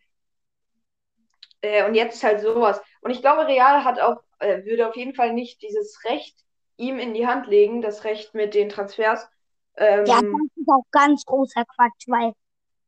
äh, 1.61 1.87
und 1.87 1.95
jetzt 1.95 2.17
ist 2.17 2.25
halt 2.25 2.41
sowas. 2.41 2.81
Und 3.01 3.11
ich 3.11 3.21
glaube, 3.21 3.47
Real 3.47 3.85
hat 3.85 4.01
auch, 4.01 4.23
äh, 4.39 4.65
würde 4.65 4.89
auf 4.89 4.97
jeden 4.97 5.15
Fall 5.15 5.33
nicht 5.33 5.63
dieses 5.63 6.05
Recht 6.05 6.37
ihm 6.77 6.99
in 6.99 7.15
die 7.15 7.27
Hand 7.27 7.47
legen, 7.47 7.83
das 7.83 8.05
Recht 8.05 8.35
mit 8.35 8.55
den 8.55 8.69
Transfers. 8.69 9.29
Ähm, 9.77 10.07
ja, 10.07 10.21
das 10.21 10.57
ist 10.57 10.69
auch 10.69 10.85
ganz 10.91 11.25
großer 11.25 11.65
Quatsch, 11.65 12.09
weil, 12.09 12.33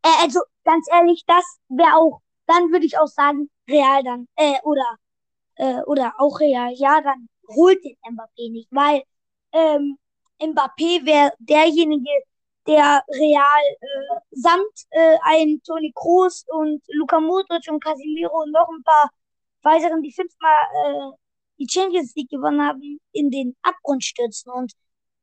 äh, 0.02 0.22
also 0.22 0.40
ganz 0.64 0.86
ehrlich, 0.90 1.24
das 1.26 1.44
wäre 1.68 1.94
auch, 1.94 2.20
dann 2.46 2.72
würde 2.72 2.86
ich 2.86 2.98
auch 2.98 3.06
sagen, 3.06 3.50
Real 3.68 4.02
dann, 4.02 4.28
äh, 4.36 4.60
oder, 4.62 4.96
äh, 5.56 5.82
oder 5.82 6.14
auch 6.18 6.40
Real, 6.40 6.72
ja, 6.74 7.00
dann 7.00 7.28
holt 7.48 7.82
den 7.84 7.96
Mbappé 8.02 8.50
nicht, 8.50 8.68
weil 8.70 9.02
ähm, 9.52 9.98
Mbappé 10.40 11.04
wäre 11.04 11.32
derjenige, 11.38 12.10
der 12.66 13.04
Real 13.08 13.62
äh, 13.80 14.20
samt 14.30 14.86
äh, 14.90 15.16
ein 15.24 15.60
Toni 15.66 15.92
Kroos 15.94 16.44
und 16.48 16.82
Luka 16.88 17.20
Modric 17.20 17.68
und 17.68 17.82
Casemiro 17.82 18.42
und 18.42 18.52
noch 18.52 18.68
ein 18.68 18.82
paar 18.82 19.10
weiteren, 19.62 20.02
die 20.02 20.12
fünfmal 20.12 20.52
äh, 20.86 21.16
die 21.58 21.68
Champions 21.68 22.14
League 22.14 22.30
gewonnen 22.30 22.62
haben, 22.62 23.00
in 23.12 23.30
den 23.30 23.56
Abgrund 23.62 24.04
stürzen. 24.04 24.50
Und 24.50 24.72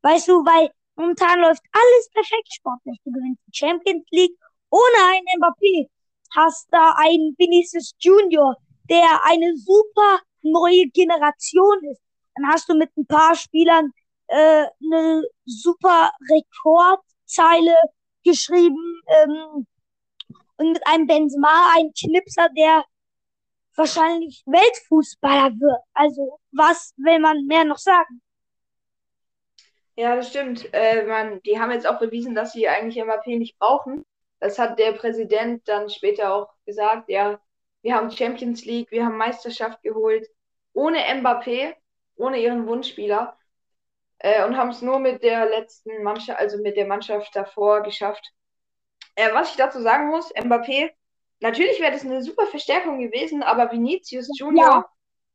weißt 0.02 0.28
du, 0.28 0.46
weil 0.46 0.72
momentan 0.96 1.40
läuft 1.40 1.64
alles 1.72 2.10
perfekt 2.14 2.54
sportlich. 2.54 2.98
Du 3.04 3.12
gewinnst 3.12 3.42
die 3.48 3.58
Champions 3.58 4.06
League 4.12 4.38
ohne 4.70 5.06
einen 5.10 5.26
Mbappé. 5.40 5.90
Hast 6.36 6.68
da 6.72 6.94
einen 6.98 7.36
Vinicius 7.38 7.94
Junior, 8.00 8.56
der 8.92 9.26
eine 9.26 9.56
super 9.58 10.20
neue 10.42 10.88
Generation 10.94 11.84
ist. 11.92 12.02
Dann 12.36 12.48
hast 12.52 12.70
du 12.70 12.76
mit 12.76 12.96
ein 12.98 13.06
paar 13.06 13.36
Spielern 13.36 13.92
äh, 14.28 14.66
eine 14.84 15.24
super 15.46 16.12
Rekord 16.30 17.02
Zeile 17.26 17.76
geschrieben 18.24 19.02
ähm, 19.24 19.66
und 20.58 20.74
mit 20.74 20.86
einem 20.86 21.08
Benzema, 21.08 21.74
ein 21.76 21.92
Knipser, 21.94 22.50
der 22.58 22.84
wahrscheinlich 23.76 24.44
Weltfußballer 24.46 25.52
wird. 25.60 25.82
Also 25.94 26.40
was 26.52 26.94
will 26.98 27.20
man 27.20 27.46
mehr 27.46 27.64
noch 27.64 27.78
sagen? 27.78 28.22
Ja, 29.96 30.16
das 30.16 30.30
stimmt. 30.30 30.70
Äh, 30.74 31.06
man, 31.06 31.42
die 31.44 31.60
haben 31.60 31.72
jetzt 31.72 31.88
auch 31.88 32.00
bewiesen, 32.00 32.36
dass 32.36 32.54
sie 32.54 32.68
eigentlich 32.68 33.04
Mbappé 33.04 33.38
nicht 33.38 33.58
brauchen. 33.60 34.06
Das 34.40 34.58
hat 34.58 34.80
der 34.80 34.94
Präsident 34.94 35.68
dann 35.68 35.90
später 35.90 36.34
auch 36.34 36.50
gesagt. 36.66 37.10
Ja, 37.10 37.40
wir 37.82 37.96
haben 37.96 38.12
Champions 38.12 38.66
League, 38.66 38.92
wir 38.92 39.06
haben 39.06 39.18
Meisterschaft 39.18 39.82
geholt. 39.82 40.28
Ohne 40.74 41.00
Mbappé, 41.00 41.74
ohne 42.16 42.40
ihren 42.40 42.68
Wunschspieler 42.68 43.38
äh, 44.20 44.46
und 44.46 44.56
haben 44.56 44.70
es 44.70 44.82
nur 44.82 45.00
mit 45.00 45.24
der 45.24 45.48
letzten 45.48 46.04
Mannschaft, 46.04 46.40
also 46.40 46.58
mit 46.60 46.78
der 46.78 46.86
Mannschaft 46.86 47.36
davor 47.36 47.82
geschafft. 47.82 48.32
Äh, 49.16 49.34
was 49.34 49.52
ich 49.52 49.58
dazu 49.58 49.82
sagen 49.82 50.10
muss, 50.10 50.34
Mbappé, 50.36 50.92
natürlich 51.40 51.80
wäre 51.82 51.92
das 51.92 52.06
eine 52.06 52.22
super 52.22 52.46
Verstärkung 52.48 53.00
gewesen, 53.00 53.44
aber 53.44 53.72
Vinicius 53.72 54.30
Junior, 54.38 54.70
ja. 54.70 54.86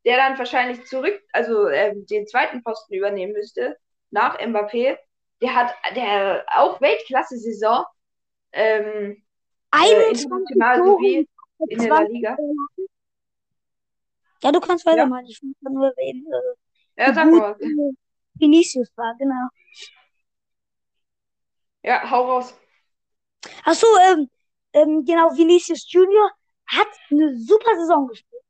der 0.04 0.16
dann 0.16 0.38
wahrscheinlich 0.38 0.86
zurück, 0.86 1.20
also 1.32 1.66
äh, 1.66 1.94
den 1.96 2.26
zweiten 2.26 2.62
Posten 2.62 2.94
übernehmen 2.94 3.32
müsste, 3.32 3.76
nach 4.10 4.38
Mbappé, 4.38 4.96
der 5.42 5.54
hat 5.54 5.74
der 5.94 6.46
auch 6.54 6.80
Weltklasse-Saison. 6.80 7.84
Ähm, 8.52 9.22
äh, 9.74 10.10
international 10.10 10.78
sowie 10.78 11.28
in 11.58 11.78
der 11.78 11.88
La 11.88 12.00
Liga. 12.02 12.36
Ja, 14.42 14.52
du 14.52 14.60
kannst 14.60 14.86
weitermachen. 14.86 15.25
Ja. 15.26 15.30
Ich 15.30 15.42
will 15.42 15.54
nur 15.73 15.92
reden. 15.97 16.26
Äh, 16.97 17.02
ja, 17.02 17.14
sag 17.14 17.30
mal. 17.30 17.56
Vinicius 18.34 18.90
war, 18.97 19.14
genau. 19.19 19.49
Ja, 21.82 22.10
hau 22.10 22.25
raus. 22.25 22.54
Achso, 23.64 23.86
ähm, 24.10 24.28
ähm, 24.73 25.04
genau, 25.04 25.30
Vinicius 25.36 25.90
Junior 25.90 26.30
hat 26.66 26.88
eine 27.10 27.36
super 27.38 27.75
Saison 27.76 28.08
gespielt. 28.08 28.42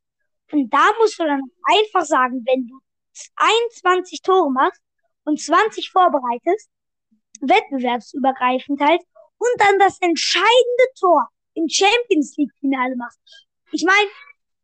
Und 0.53 0.73
da 0.73 0.91
musst 0.99 1.19
du 1.19 1.25
dann 1.25 1.43
einfach 1.65 2.05
sagen, 2.05 2.43
wenn 2.47 2.67
du 2.67 2.81
21 3.37 4.23
Tore 4.23 4.51
machst 4.51 4.81
und 5.25 5.41
20 5.41 5.91
vorbereitest, 5.91 6.71
wettbewerbsübergreifend 7.41 8.81
halt, 8.81 9.03
und 9.39 9.61
dann 9.61 9.79
das 9.79 9.99
entscheidende 10.01 10.87
Tor 10.99 11.29
im 11.57 11.69
Champions 11.69 12.37
League 12.37 12.53
Finale 12.61 12.95
machst. 12.97 13.21
Ich 13.73 13.85
meine, 13.85 14.09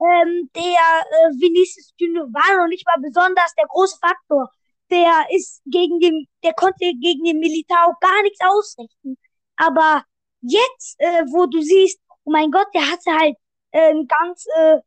ähm, 0.00 0.50
der 0.54 0.62
äh, 0.62 1.40
Vinicius 1.40 1.92
Junior 1.96 2.26
war 2.32 2.56
noch 2.56 2.68
nicht 2.68 2.86
mal 2.86 3.00
besonders 3.00 3.54
der 3.54 3.66
große 3.66 3.98
Faktor 4.00 4.48
der 4.92 5.26
ist 5.30 5.62
gegen 5.66 5.98
den, 6.00 6.28
der 6.44 6.52
konnte 6.52 6.92
gegen 7.00 7.24
den 7.24 7.38
Militär 7.38 7.96
gar 8.00 8.22
nichts 8.22 8.40
ausrichten. 8.44 9.16
Aber 9.56 10.04
jetzt, 10.42 10.96
äh, 10.98 11.24
wo 11.30 11.46
du 11.46 11.62
siehst, 11.62 11.98
oh 12.24 12.30
mein 12.30 12.50
Gott, 12.50 12.66
der 12.74 12.90
hatte 12.90 13.10
halt 13.18 13.36
äh, 13.70 13.90
ein 13.90 14.06
ganz 14.06 14.44
äh, 14.56 14.78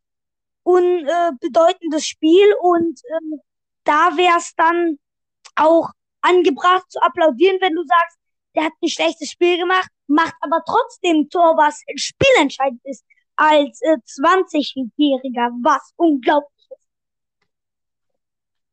unbedeutendes 0.62 2.06
Spiel 2.06 2.54
und 2.62 3.00
äh, 3.04 3.38
da 3.84 4.16
wäre 4.16 4.38
es 4.38 4.54
dann 4.56 4.98
auch 5.56 5.90
angebracht 6.20 6.90
zu 6.90 7.00
applaudieren, 7.00 7.58
wenn 7.60 7.74
du 7.74 7.84
sagst, 7.84 8.18
der 8.54 8.64
hat 8.64 8.72
ein 8.82 8.88
schlechtes 8.88 9.30
Spiel 9.30 9.58
gemacht, 9.58 9.90
macht 10.08 10.34
aber 10.40 10.62
trotzdem 10.66 11.20
ein 11.20 11.28
Tor, 11.30 11.56
was 11.56 11.82
spielentscheidend 11.96 12.80
ist, 12.84 13.04
als 13.36 13.80
äh, 13.82 13.96
20-Jähriger, 14.06 15.50
was 15.62 15.92
unglaublich 15.96 16.56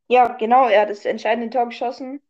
ja, 0.07 0.27
genau, 0.27 0.67
er 0.67 0.81
hat 0.81 0.89
das 0.89 1.05
entscheidende 1.05 1.49
Tor 1.49 1.65
geschossen. 1.65 2.21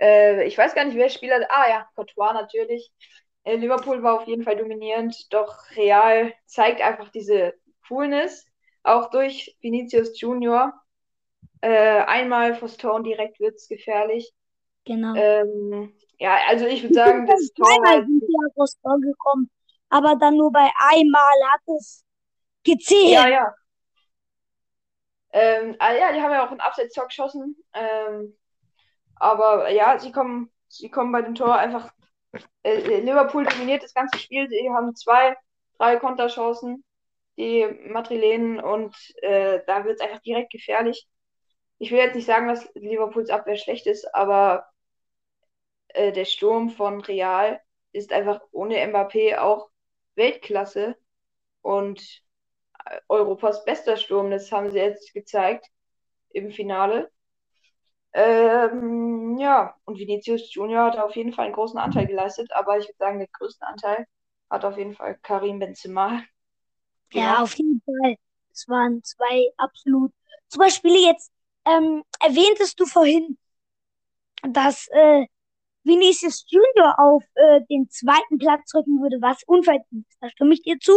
Äh, 0.00 0.44
ich 0.46 0.56
weiß 0.58 0.74
gar 0.74 0.84
nicht, 0.84 0.96
wer 0.96 1.08
Spieler. 1.08 1.46
Ah 1.50 1.68
ja, 1.68 1.88
Courtois 1.94 2.32
natürlich. 2.32 2.90
Äh, 3.44 3.56
Liverpool 3.56 4.02
war 4.02 4.14
auf 4.20 4.26
jeden 4.26 4.42
Fall 4.42 4.56
dominierend, 4.56 5.32
doch 5.32 5.54
Real 5.76 6.32
zeigt 6.46 6.80
einfach 6.80 7.10
diese 7.10 7.54
Coolness, 7.86 8.46
auch 8.82 9.10
durch 9.10 9.56
Vinicius 9.60 10.20
Junior. 10.20 10.72
Äh, 11.60 12.02
einmal 12.06 12.56
vors 12.56 12.76
Tor 12.76 12.94
und 12.94 13.04
direkt 13.04 13.38
wird 13.38 13.54
es 13.54 13.68
gefährlich. 13.68 14.32
Genau. 14.84 15.14
Ähm, 15.14 15.94
ja, 16.22 16.38
also 16.46 16.66
ich 16.66 16.84
würde 16.84 16.94
sagen, 16.94 17.26
das 17.26 17.52
Tor. 17.52 17.66
Einmal 17.68 18.06
sind 18.06 18.22
Tor 18.80 19.00
gekommen, 19.00 19.50
aber 19.88 20.14
dann 20.14 20.36
nur 20.36 20.52
bei 20.52 20.70
einmal 20.78 21.52
hat 21.52 21.62
es 21.76 22.04
gezählt. 22.62 23.10
Ja, 23.10 23.26
ja. 23.26 23.54
Ähm, 25.32 25.74
ah, 25.80 25.92
ja, 25.92 26.12
die 26.12 26.20
haben 26.20 26.30
ja 26.30 26.46
auch 26.46 26.50
einen 26.52 26.60
Abseits-Tor 26.60 27.06
geschossen. 27.06 27.56
Ähm, 27.74 28.38
aber 29.16 29.68
ja, 29.70 29.98
sie 29.98 30.12
kommen, 30.12 30.52
sie 30.68 30.90
kommen 30.90 31.10
bei 31.10 31.22
dem 31.22 31.34
Tor 31.34 31.56
einfach. 31.56 31.92
Äh, 32.62 33.00
Liverpool 33.00 33.44
dominiert 33.44 33.82
das 33.82 33.92
ganze 33.92 34.16
Spiel. 34.18 34.48
Sie 34.48 34.70
haben 34.70 34.94
zwei, 34.94 35.36
drei 35.76 35.96
Konterchancen, 35.96 36.84
die 37.36 37.66
Madrilenen, 37.88 38.60
und 38.60 38.94
äh, 39.22 39.58
da 39.66 39.84
wird 39.84 39.96
es 39.96 40.00
einfach 40.00 40.20
direkt 40.20 40.52
gefährlich. 40.52 41.08
Ich 41.78 41.90
will 41.90 41.98
jetzt 41.98 42.14
nicht 42.14 42.26
sagen, 42.26 42.46
dass 42.46 42.72
Liverpools 42.74 43.28
Abwehr 43.30 43.56
schlecht 43.56 43.88
ist, 43.88 44.14
aber 44.14 44.71
äh, 45.94 46.12
der 46.12 46.24
Sturm 46.24 46.70
von 46.70 47.00
Real 47.00 47.60
ist 47.92 48.12
einfach 48.12 48.40
ohne 48.52 48.76
Mbappé 48.86 49.38
auch 49.38 49.70
Weltklasse. 50.14 50.96
Und 51.60 52.22
Europas 53.08 53.64
bester 53.64 53.96
Sturm. 53.96 54.30
Das 54.30 54.50
haben 54.50 54.70
sie 54.70 54.78
jetzt 54.78 55.12
gezeigt 55.12 55.66
im 56.30 56.50
Finale. 56.50 57.10
Ähm, 58.12 59.38
ja, 59.38 59.74
und 59.84 59.98
Vinicius 59.98 60.52
Junior 60.54 60.84
hat 60.86 60.98
auf 60.98 61.16
jeden 61.16 61.32
Fall 61.32 61.46
einen 61.46 61.54
großen 61.54 61.78
Anteil 61.78 62.06
geleistet, 62.06 62.52
aber 62.52 62.76
ich 62.78 62.86
würde 62.86 62.98
sagen, 62.98 63.18
den 63.18 63.28
größten 63.32 63.66
Anteil 63.66 64.06
hat 64.50 64.64
auf 64.66 64.76
jeden 64.76 64.94
Fall 64.94 65.18
Karim 65.22 65.58
Benzema. 65.58 66.22
Ja, 67.12 67.42
auf 67.42 67.54
jeden 67.54 67.82
Fall. 67.84 68.16
Es 68.52 68.68
waren 68.68 69.02
zwei 69.02 69.50
absolut 69.56 70.12
super 70.48 70.68
Spiele. 70.68 70.98
Jetzt 70.98 71.32
ähm, 71.64 72.04
erwähntest 72.20 72.78
du 72.78 72.84
vorhin, 72.84 73.38
dass 74.42 74.88
äh, 74.88 75.26
Vinicius 75.84 76.44
Junior 76.48 76.94
auf 76.98 77.24
äh, 77.34 77.60
den 77.70 77.88
zweiten 77.90 78.38
Platz 78.38 78.74
rücken 78.74 79.00
würde, 79.02 79.18
was 79.20 79.42
unverdient 79.46 80.06
ist. 80.08 80.18
Da 80.20 80.30
stimme 80.30 80.54
ich 80.54 80.62
dir 80.62 80.78
zu. 80.78 80.94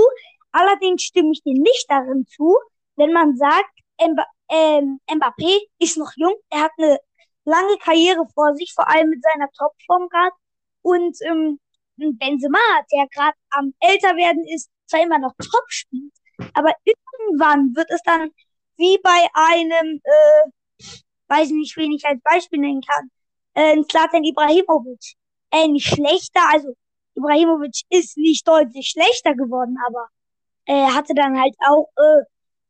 Allerdings 0.51 1.03
stimme 1.03 1.31
ich 1.31 1.43
dir 1.43 1.53
nicht 1.53 1.85
darin 1.89 2.25
zu, 2.27 2.57
wenn 2.95 3.11
man 3.11 3.35
sagt, 3.35 3.71
Mb 3.97 4.21
ähm, 4.49 4.99
Mbappé 5.09 5.59
ist 5.79 5.97
noch 5.97 6.11
jung, 6.15 6.35
er 6.49 6.61
hat 6.61 6.71
eine 6.77 6.99
lange 7.45 7.77
Karriere 7.79 8.27
vor 8.33 8.55
sich, 8.55 8.73
vor 8.73 8.87
allem 8.87 9.09
mit 9.09 9.23
seiner 9.23 9.49
Topform 9.51 10.07
gerade. 10.09 10.35
Und 10.81 11.17
ähm, 11.23 11.59
Benzema, 11.97 12.59
der 12.91 13.07
gerade 13.07 13.35
am 13.51 13.73
älter 13.79 14.15
werden 14.15 14.45
ist, 14.53 14.69
zwar 14.85 15.01
immer 15.01 15.17
noch 15.19 15.33
top 15.39 15.65
spielt, 15.67 16.13
aber 16.53 16.73
irgendwann 16.83 17.75
wird 17.75 17.89
es 17.89 18.01
dann 18.03 18.29
wie 18.77 18.99
bei 19.01 19.27
einem, 19.33 20.01
äh, 20.03 20.85
weiß 21.27 21.49
nicht, 21.51 21.75
wen 21.77 21.93
ich 21.93 22.05
als 22.05 22.21
Beispiel 22.21 22.59
nennen 22.59 22.81
kann, 22.81 23.09
äh, 23.55 23.81
Zlatan 23.89 24.23
Ibrahimovic. 24.23 25.15
Äh, 25.51 25.67
nicht 25.67 25.87
schlechter, 25.87 26.41
also 26.51 26.75
Ibrahimovic 27.15 27.81
ist 27.89 28.17
nicht 28.17 28.47
deutlich 28.47 28.89
schlechter 28.89 29.33
geworden, 29.35 29.77
aber 29.87 30.07
er 30.65 30.87
äh, 30.87 30.91
hatte 30.91 31.13
dann 31.13 31.39
halt 31.39 31.55
auch 31.67 31.89
äh, 31.97 32.23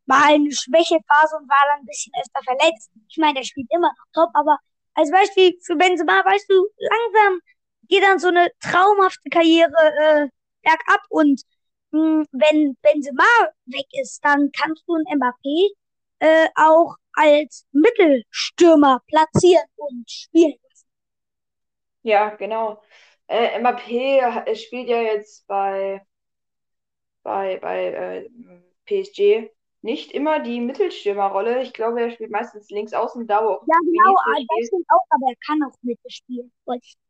mal 0.06 0.34
eine 0.36 0.52
Schwächephase 0.52 1.36
und 1.38 1.50
war 1.50 1.66
dann 1.70 1.82
ein 1.82 1.86
bisschen 1.86 2.14
öfter 2.20 2.42
verletzt. 2.44 2.92
Ich 3.10 3.18
meine, 3.18 3.36
der 3.36 3.44
spielt 3.44 3.68
immer 3.72 3.90
noch 3.90 4.06
top, 4.14 4.30
aber 4.34 4.58
als 4.94 5.12
Beispiel 5.12 5.58
für 5.64 5.76
Benzema, 5.76 6.24
weißt 6.24 6.50
du, 6.50 6.68
langsam 6.78 7.40
geht 7.88 8.04
dann 8.04 8.20
so 8.20 8.28
eine 8.30 8.50
traumhafte 8.60 9.30
Karriere 9.30 9.72
äh, 9.72 10.28
bergab 10.64 11.02
und 11.10 11.42
mh, 11.92 12.00
hm, 12.00 12.26
wenn 12.32 12.78
Benzema 12.82 13.24
weg 13.66 13.88
ist, 14.02 14.24
dann 14.24 14.52
kannst 14.52 14.84
du 14.88 14.96
einen 14.96 15.20
Mbappé 15.20 15.70
äh, 16.20 16.48
auch 16.56 16.96
als 17.14 17.66
Mittelstürmer 17.72 19.02
platzieren 19.08 19.66
und 19.76 20.10
spielen. 20.10 20.56
Ja, 22.06 22.30
genau. 22.36 22.82
Äh, 23.28 23.60
Mbappé 23.60 24.56
spielt 24.56 24.88
ja 24.88 25.02
jetzt 25.02 25.48
bei 25.48 26.06
bei, 27.24 27.58
bei 27.60 27.86
äh, 27.88 28.30
PSG 28.86 29.50
nicht 29.82 30.12
immer 30.12 30.40
die 30.40 30.62
Mittelstürmerrolle. 30.62 31.62
Ich 31.62 31.74
glaube, 31.74 32.02
er 32.02 32.12
spielt 32.12 32.32
meistens 32.32 32.70
links 32.70 32.94
außen, 32.94 33.28
da 33.28 33.44
wo 33.44 33.50
auch 33.50 33.68
Ja, 33.68 33.76
genau, 33.84 34.16
ah, 34.16 34.36
das 34.58 34.68
stimmt 34.68 34.86
auch, 34.90 35.06
aber 35.10 35.28
er 35.30 35.36
kann 35.46 35.60
auch 35.64 35.76
mitspielen. 35.82 36.52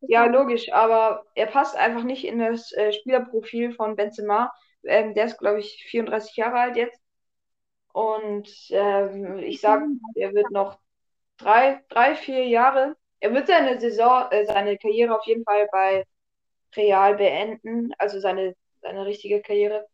Ja, 0.08 0.26
logisch, 0.26 0.72
aber 0.72 1.26
er 1.34 1.46
passt 1.46 1.76
einfach 1.76 2.02
nicht 2.02 2.24
in 2.24 2.38
das 2.38 2.72
äh, 2.72 2.92
Spielerprofil 2.92 3.72
von 3.72 3.96
Benzema. 3.96 4.52
Ähm, 4.84 5.14
der 5.14 5.26
ist, 5.26 5.38
glaube 5.38 5.60
ich, 5.60 5.84
34 5.90 6.36
Jahre 6.36 6.58
alt 6.58 6.76
jetzt. 6.76 7.00
Und 7.92 8.48
ähm, 8.70 9.38
ich 9.38 9.60
sage, 9.60 9.86
er 10.14 10.32
wird 10.32 10.50
noch 10.50 10.78
drei, 11.38 11.82
drei, 11.88 12.14
vier 12.14 12.46
Jahre. 12.46 12.96
Er 13.20 13.32
wird 13.34 13.46
seine 13.48 13.80
Saison, 13.80 14.30
äh, 14.30 14.44
seine 14.46 14.78
Karriere 14.78 15.16
auf 15.18 15.26
jeden 15.26 15.44
Fall 15.44 15.68
bei 15.72 16.04
Real 16.76 17.16
beenden, 17.16 17.92
also 17.98 18.20
seine, 18.20 18.54
seine 18.82 19.06
richtige 19.06 19.42
Karriere. 19.42 19.86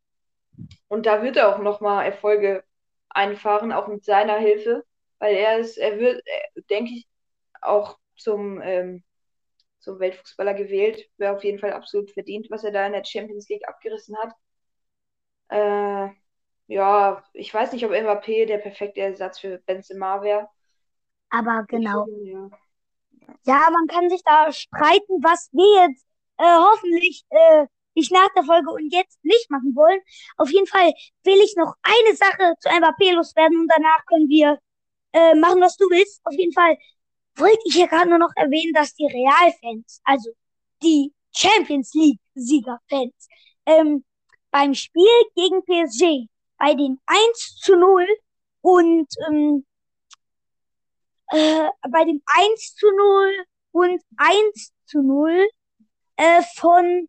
Und 0.89 1.07
da 1.07 1.23
wird 1.23 1.37
er 1.37 1.55
auch 1.55 1.59
nochmal 1.59 2.07
Erfolge 2.07 2.65
einfahren, 3.11 3.73
auch 3.73 3.89
mit 3.89 4.05
seiner 4.05 4.39
Hilfe, 4.39 4.85
weil 5.19 5.37
er 5.37 5.59
ist, 5.59 5.79
er 5.79 5.99
wird, 5.99 6.23
denke 6.71 6.93
ich, 6.93 7.09
auch 7.63 7.99
zum, 8.17 8.61
ähm, 8.63 9.05
zum 9.81 10.01
Weltfußballer 10.01 10.55
gewählt. 10.55 11.09
Wäre 11.19 11.37
auf 11.37 11.45
jeden 11.45 11.59
Fall 11.59 11.73
absolut 11.73 12.11
verdient, 12.13 12.49
was 12.51 12.65
er 12.65 12.73
da 12.73 12.87
in 12.87 12.93
der 12.93 13.05
Champions 13.05 13.49
League 13.49 13.69
abgerissen 13.69 14.17
hat. 14.19 14.35
Äh, 15.49 16.09
ja, 16.69 17.23
ich 17.35 17.53
weiß 17.53 17.73
nicht, 17.73 17.85
ob 17.85 17.93
Mbappé 17.93 18.47
der 18.47 18.59
perfekte 18.59 19.01
Ersatz 19.03 19.39
für 19.41 19.59
Benzema 19.59 20.23
wäre. 20.23 20.49
Aber 21.31 21.65
genau. 21.69 22.07
ja. 22.25 22.51
Ja. 23.45 23.69
man 23.71 23.87
kann 23.89 24.11
sich 24.11 24.23
da 24.25 24.53
streiten, 24.53 25.23
was 25.23 25.49
wir 25.53 25.89
jetzt 25.89 26.05
äh, 26.39 26.45
hoffentlich 26.45 27.25
äh, 27.31 27.67
ich 27.95 28.11
nach 28.11 28.29
der 28.35 28.45
Folge 28.45 28.71
und 28.71 28.93
jetzt 28.93 29.23
nicht 29.23 29.51
machen 29.51 29.75
wollen. 29.75 30.01
Auf 30.37 30.51
jeden 30.51 30.67
Fall 30.67 30.93
will 31.25 31.41
ich 31.43 31.55
noch 31.57 31.75
eine 31.83 32.17
Sache 32.17 32.55
zu 32.61 32.69
Mbappé 32.69 33.13
loswerden 33.15 33.61
und 33.61 33.69
danach 33.69 34.05
können 34.07 34.29
wir 34.29 34.59
äh, 35.13 35.35
machen, 35.35 35.61
was 35.61 35.77
du 35.77 35.85
willst. 35.91 36.21
Auf 36.25 36.35
jeden 36.35 36.53
Fall 36.53 36.77
wollte 37.37 37.61
ich 37.67 37.75
hier 37.75 37.89
gerade 37.89 38.09
nur 38.09 38.19
noch 38.19 38.33
erwähnen, 38.37 38.73
dass 38.73 38.95
die 38.95 39.07
Real-Fans, 39.07 40.01
also 40.05 40.31
die 40.83 41.13
Champions 41.35 41.93
League-Sieger-Fans, 41.95 43.29
ähm, 43.67 44.05
beim 44.51 44.75
Spiel 44.75 45.09
gegen 45.35 45.63
PSG 45.65 46.29
bei 46.59 46.75
den 46.75 47.01
1 47.07 47.57
zu 47.61 47.77
0 47.77 48.07
und 48.61 49.07
ähm, 49.29 49.65
äh, 51.33 51.69
bei 51.91 52.05
dem 52.05 52.23
1 52.27 52.75
zu 52.77 52.87
0 52.87 53.45
und 53.73 54.03
1 54.17 54.73
zu 54.87 55.03
0 55.03 55.49
äh, 56.17 56.43
von 56.57 57.09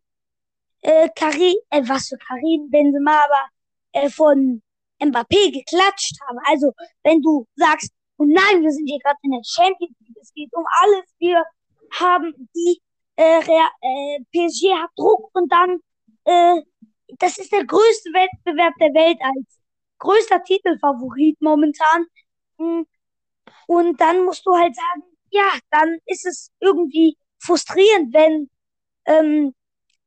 äh, 0.82 1.08
Karim, 1.14 1.56
äh, 1.70 1.82
was 1.86 2.08
für 2.08 2.18
Karim 2.18 2.70
Benzema, 2.70 3.24
aber 3.24 3.48
äh, 3.92 4.10
von 4.10 4.62
Mbappé 5.00 5.52
geklatscht 5.52 6.18
haben. 6.26 6.38
Also, 6.46 6.72
wenn 7.02 7.20
du 7.22 7.46
sagst, 7.56 7.90
oh 8.18 8.24
nein, 8.24 8.62
wir 8.62 8.70
sind 8.70 8.86
hier 8.86 8.98
gerade 9.00 9.18
in 9.22 9.32
der 9.32 9.42
Champions 9.44 9.96
League, 10.00 10.16
es 10.20 10.32
geht 10.32 10.52
um 10.52 10.64
alles, 10.82 11.04
wir 11.18 11.42
haben 11.98 12.48
die 12.54 12.80
äh, 13.16 13.38
äh, 13.38 14.20
PSG 14.32 14.74
hat 14.74 14.90
Druck 14.96 15.30
und 15.34 15.52
dann 15.52 15.78
äh, 16.24 16.62
das 17.18 17.38
ist 17.38 17.52
der 17.52 17.64
größte 17.64 18.10
Wettbewerb 18.12 18.74
der 18.80 18.94
Welt 18.94 19.18
als 19.20 19.60
größter 19.98 20.42
Titelfavorit 20.42 21.40
momentan. 21.40 22.06
Hm. 22.58 22.86
Und 23.66 24.00
dann 24.00 24.24
musst 24.24 24.46
du 24.46 24.54
halt 24.54 24.74
sagen, 24.74 25.02
ja, 25.30 25.58
dann 25.70 25.98
ist 26.06 26.26
es 26.26 26.50
irgendwie 26.60 27.16
frustrierend, 27.38 28.14
wenn 28.14 28.50
ähm, 29.06 29.54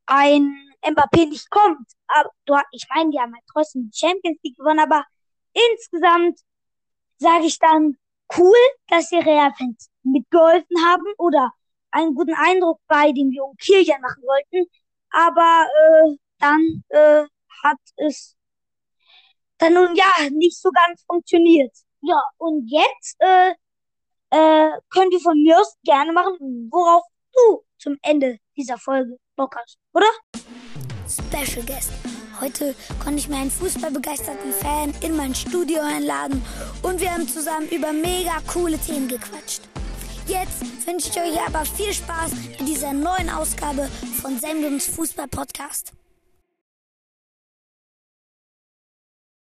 ein 0.05 0.55
Mbappé 0.83 1.27
nicht 1.27 1.49
kommt. 1.49 1.87
Aber 2.07 2.29
du, 2.45 2.55
ich 2.71 2.85
meine, 2.93 3.11
die 3.11 3.19
haben 3.19 3.33
halt 3.33 3.43
trotzdem 3.51 3.89
die 3.89 3.97
Champions 3.97 4.39
League 4.43 4.57
gewonnen, 4.57 4.79
aber 4.79 5.03
insgesamt 5.53 6.39
sage 7.17 7.45
ich 7.45 7.59
dann 7.59 7.97
cool, 8.37 8.57
dass 8.87 9.09
die 9.09 9.17
Real-Fans 9.17 9.89
mitgeholfen 10.03 10.85
haben 10.85 11.05
oder 11.17 11.51
einen 11.91 12.15
guten 12.15 12.35
Eindruck 12.35 12.79
bei 12.87 13.11
dem 13.11 13.31
jungen 13.31 13.57
Kilian 13.57 14.01
machen 14.01 14.23
wollten. 14.23 14.69
Aber 15.09 15.65
äh, 15.65 16.17
dann 16.39 16.83
äh, 16.89 17.25
hat 17.63 17.79
es 17.97 18.35
dann 19.57 19.73
nun 19.73 19.95
ja 19.95 20.29
nicht 20.31 20.59
so 20.59 20.69
ganz 20.71 21.03
funktioniert. 21.05 21.75
Ja, 22.01 22.21
und 22.37 22.67
jetzt 22.67 23.17
äh, 23.19 23.51
äh, 24.29 24.71
könnt 24.89 25.13
ihr 25.13 25.19
von 25.19 25.41
mir 25.41 25.59
aus 25.59 25.75
gerne 25.83 26.11
machen, 26.11 26.69
worauf 26.71 27.03
du 27.33 27.63
zum 27.77 27.97
Ende 28.01 28.37
dieser 28.55 28.77
Folge 28.77 29.17
Bock 29.35 29.55
hast, 29.55 29.77
oder? 29.93 30.07
Special 31.07 31.65
Guest. 31.65 31.91
Heute 32.39 32.75
konnte 33.03 33.17
ich 33.17 33.29
mir 33.29 33.37
einen 33.37 33.51
fußballbegeisterten 33.51 34.51
Fan 34.51 34.93
in 35.01 35.15
mein 35.15 35.33
Studio 35.33 35.79
einladen 35.81 36.43
und 36.83 37.01
wir 37.01 37.11
haben 37.11 37.27
zusammen 37.27 37.67
über 37.69 37.91
mega 37.91 38.33
coole 38.51 38.77
Themen 38.77 39.07
gequatscht. 39.07 39.61
Jetzt 40.27 40.61
wünsche 40.85 41.09
ich 41.09 41.17
euch 41.17 41.47
aber 41.47 41.65
viel 41.65 41.93
Spaß 41.93 42.31
mit 42.59 42.67
dieser 42.67 42.93
neuen 42.93 43.29
Ausgabe 43.29 43.87
von 44.21 44.37
Sendungs 44.37 44.87
Fußball 44.87 45.27
Podcast. 45.29 45.93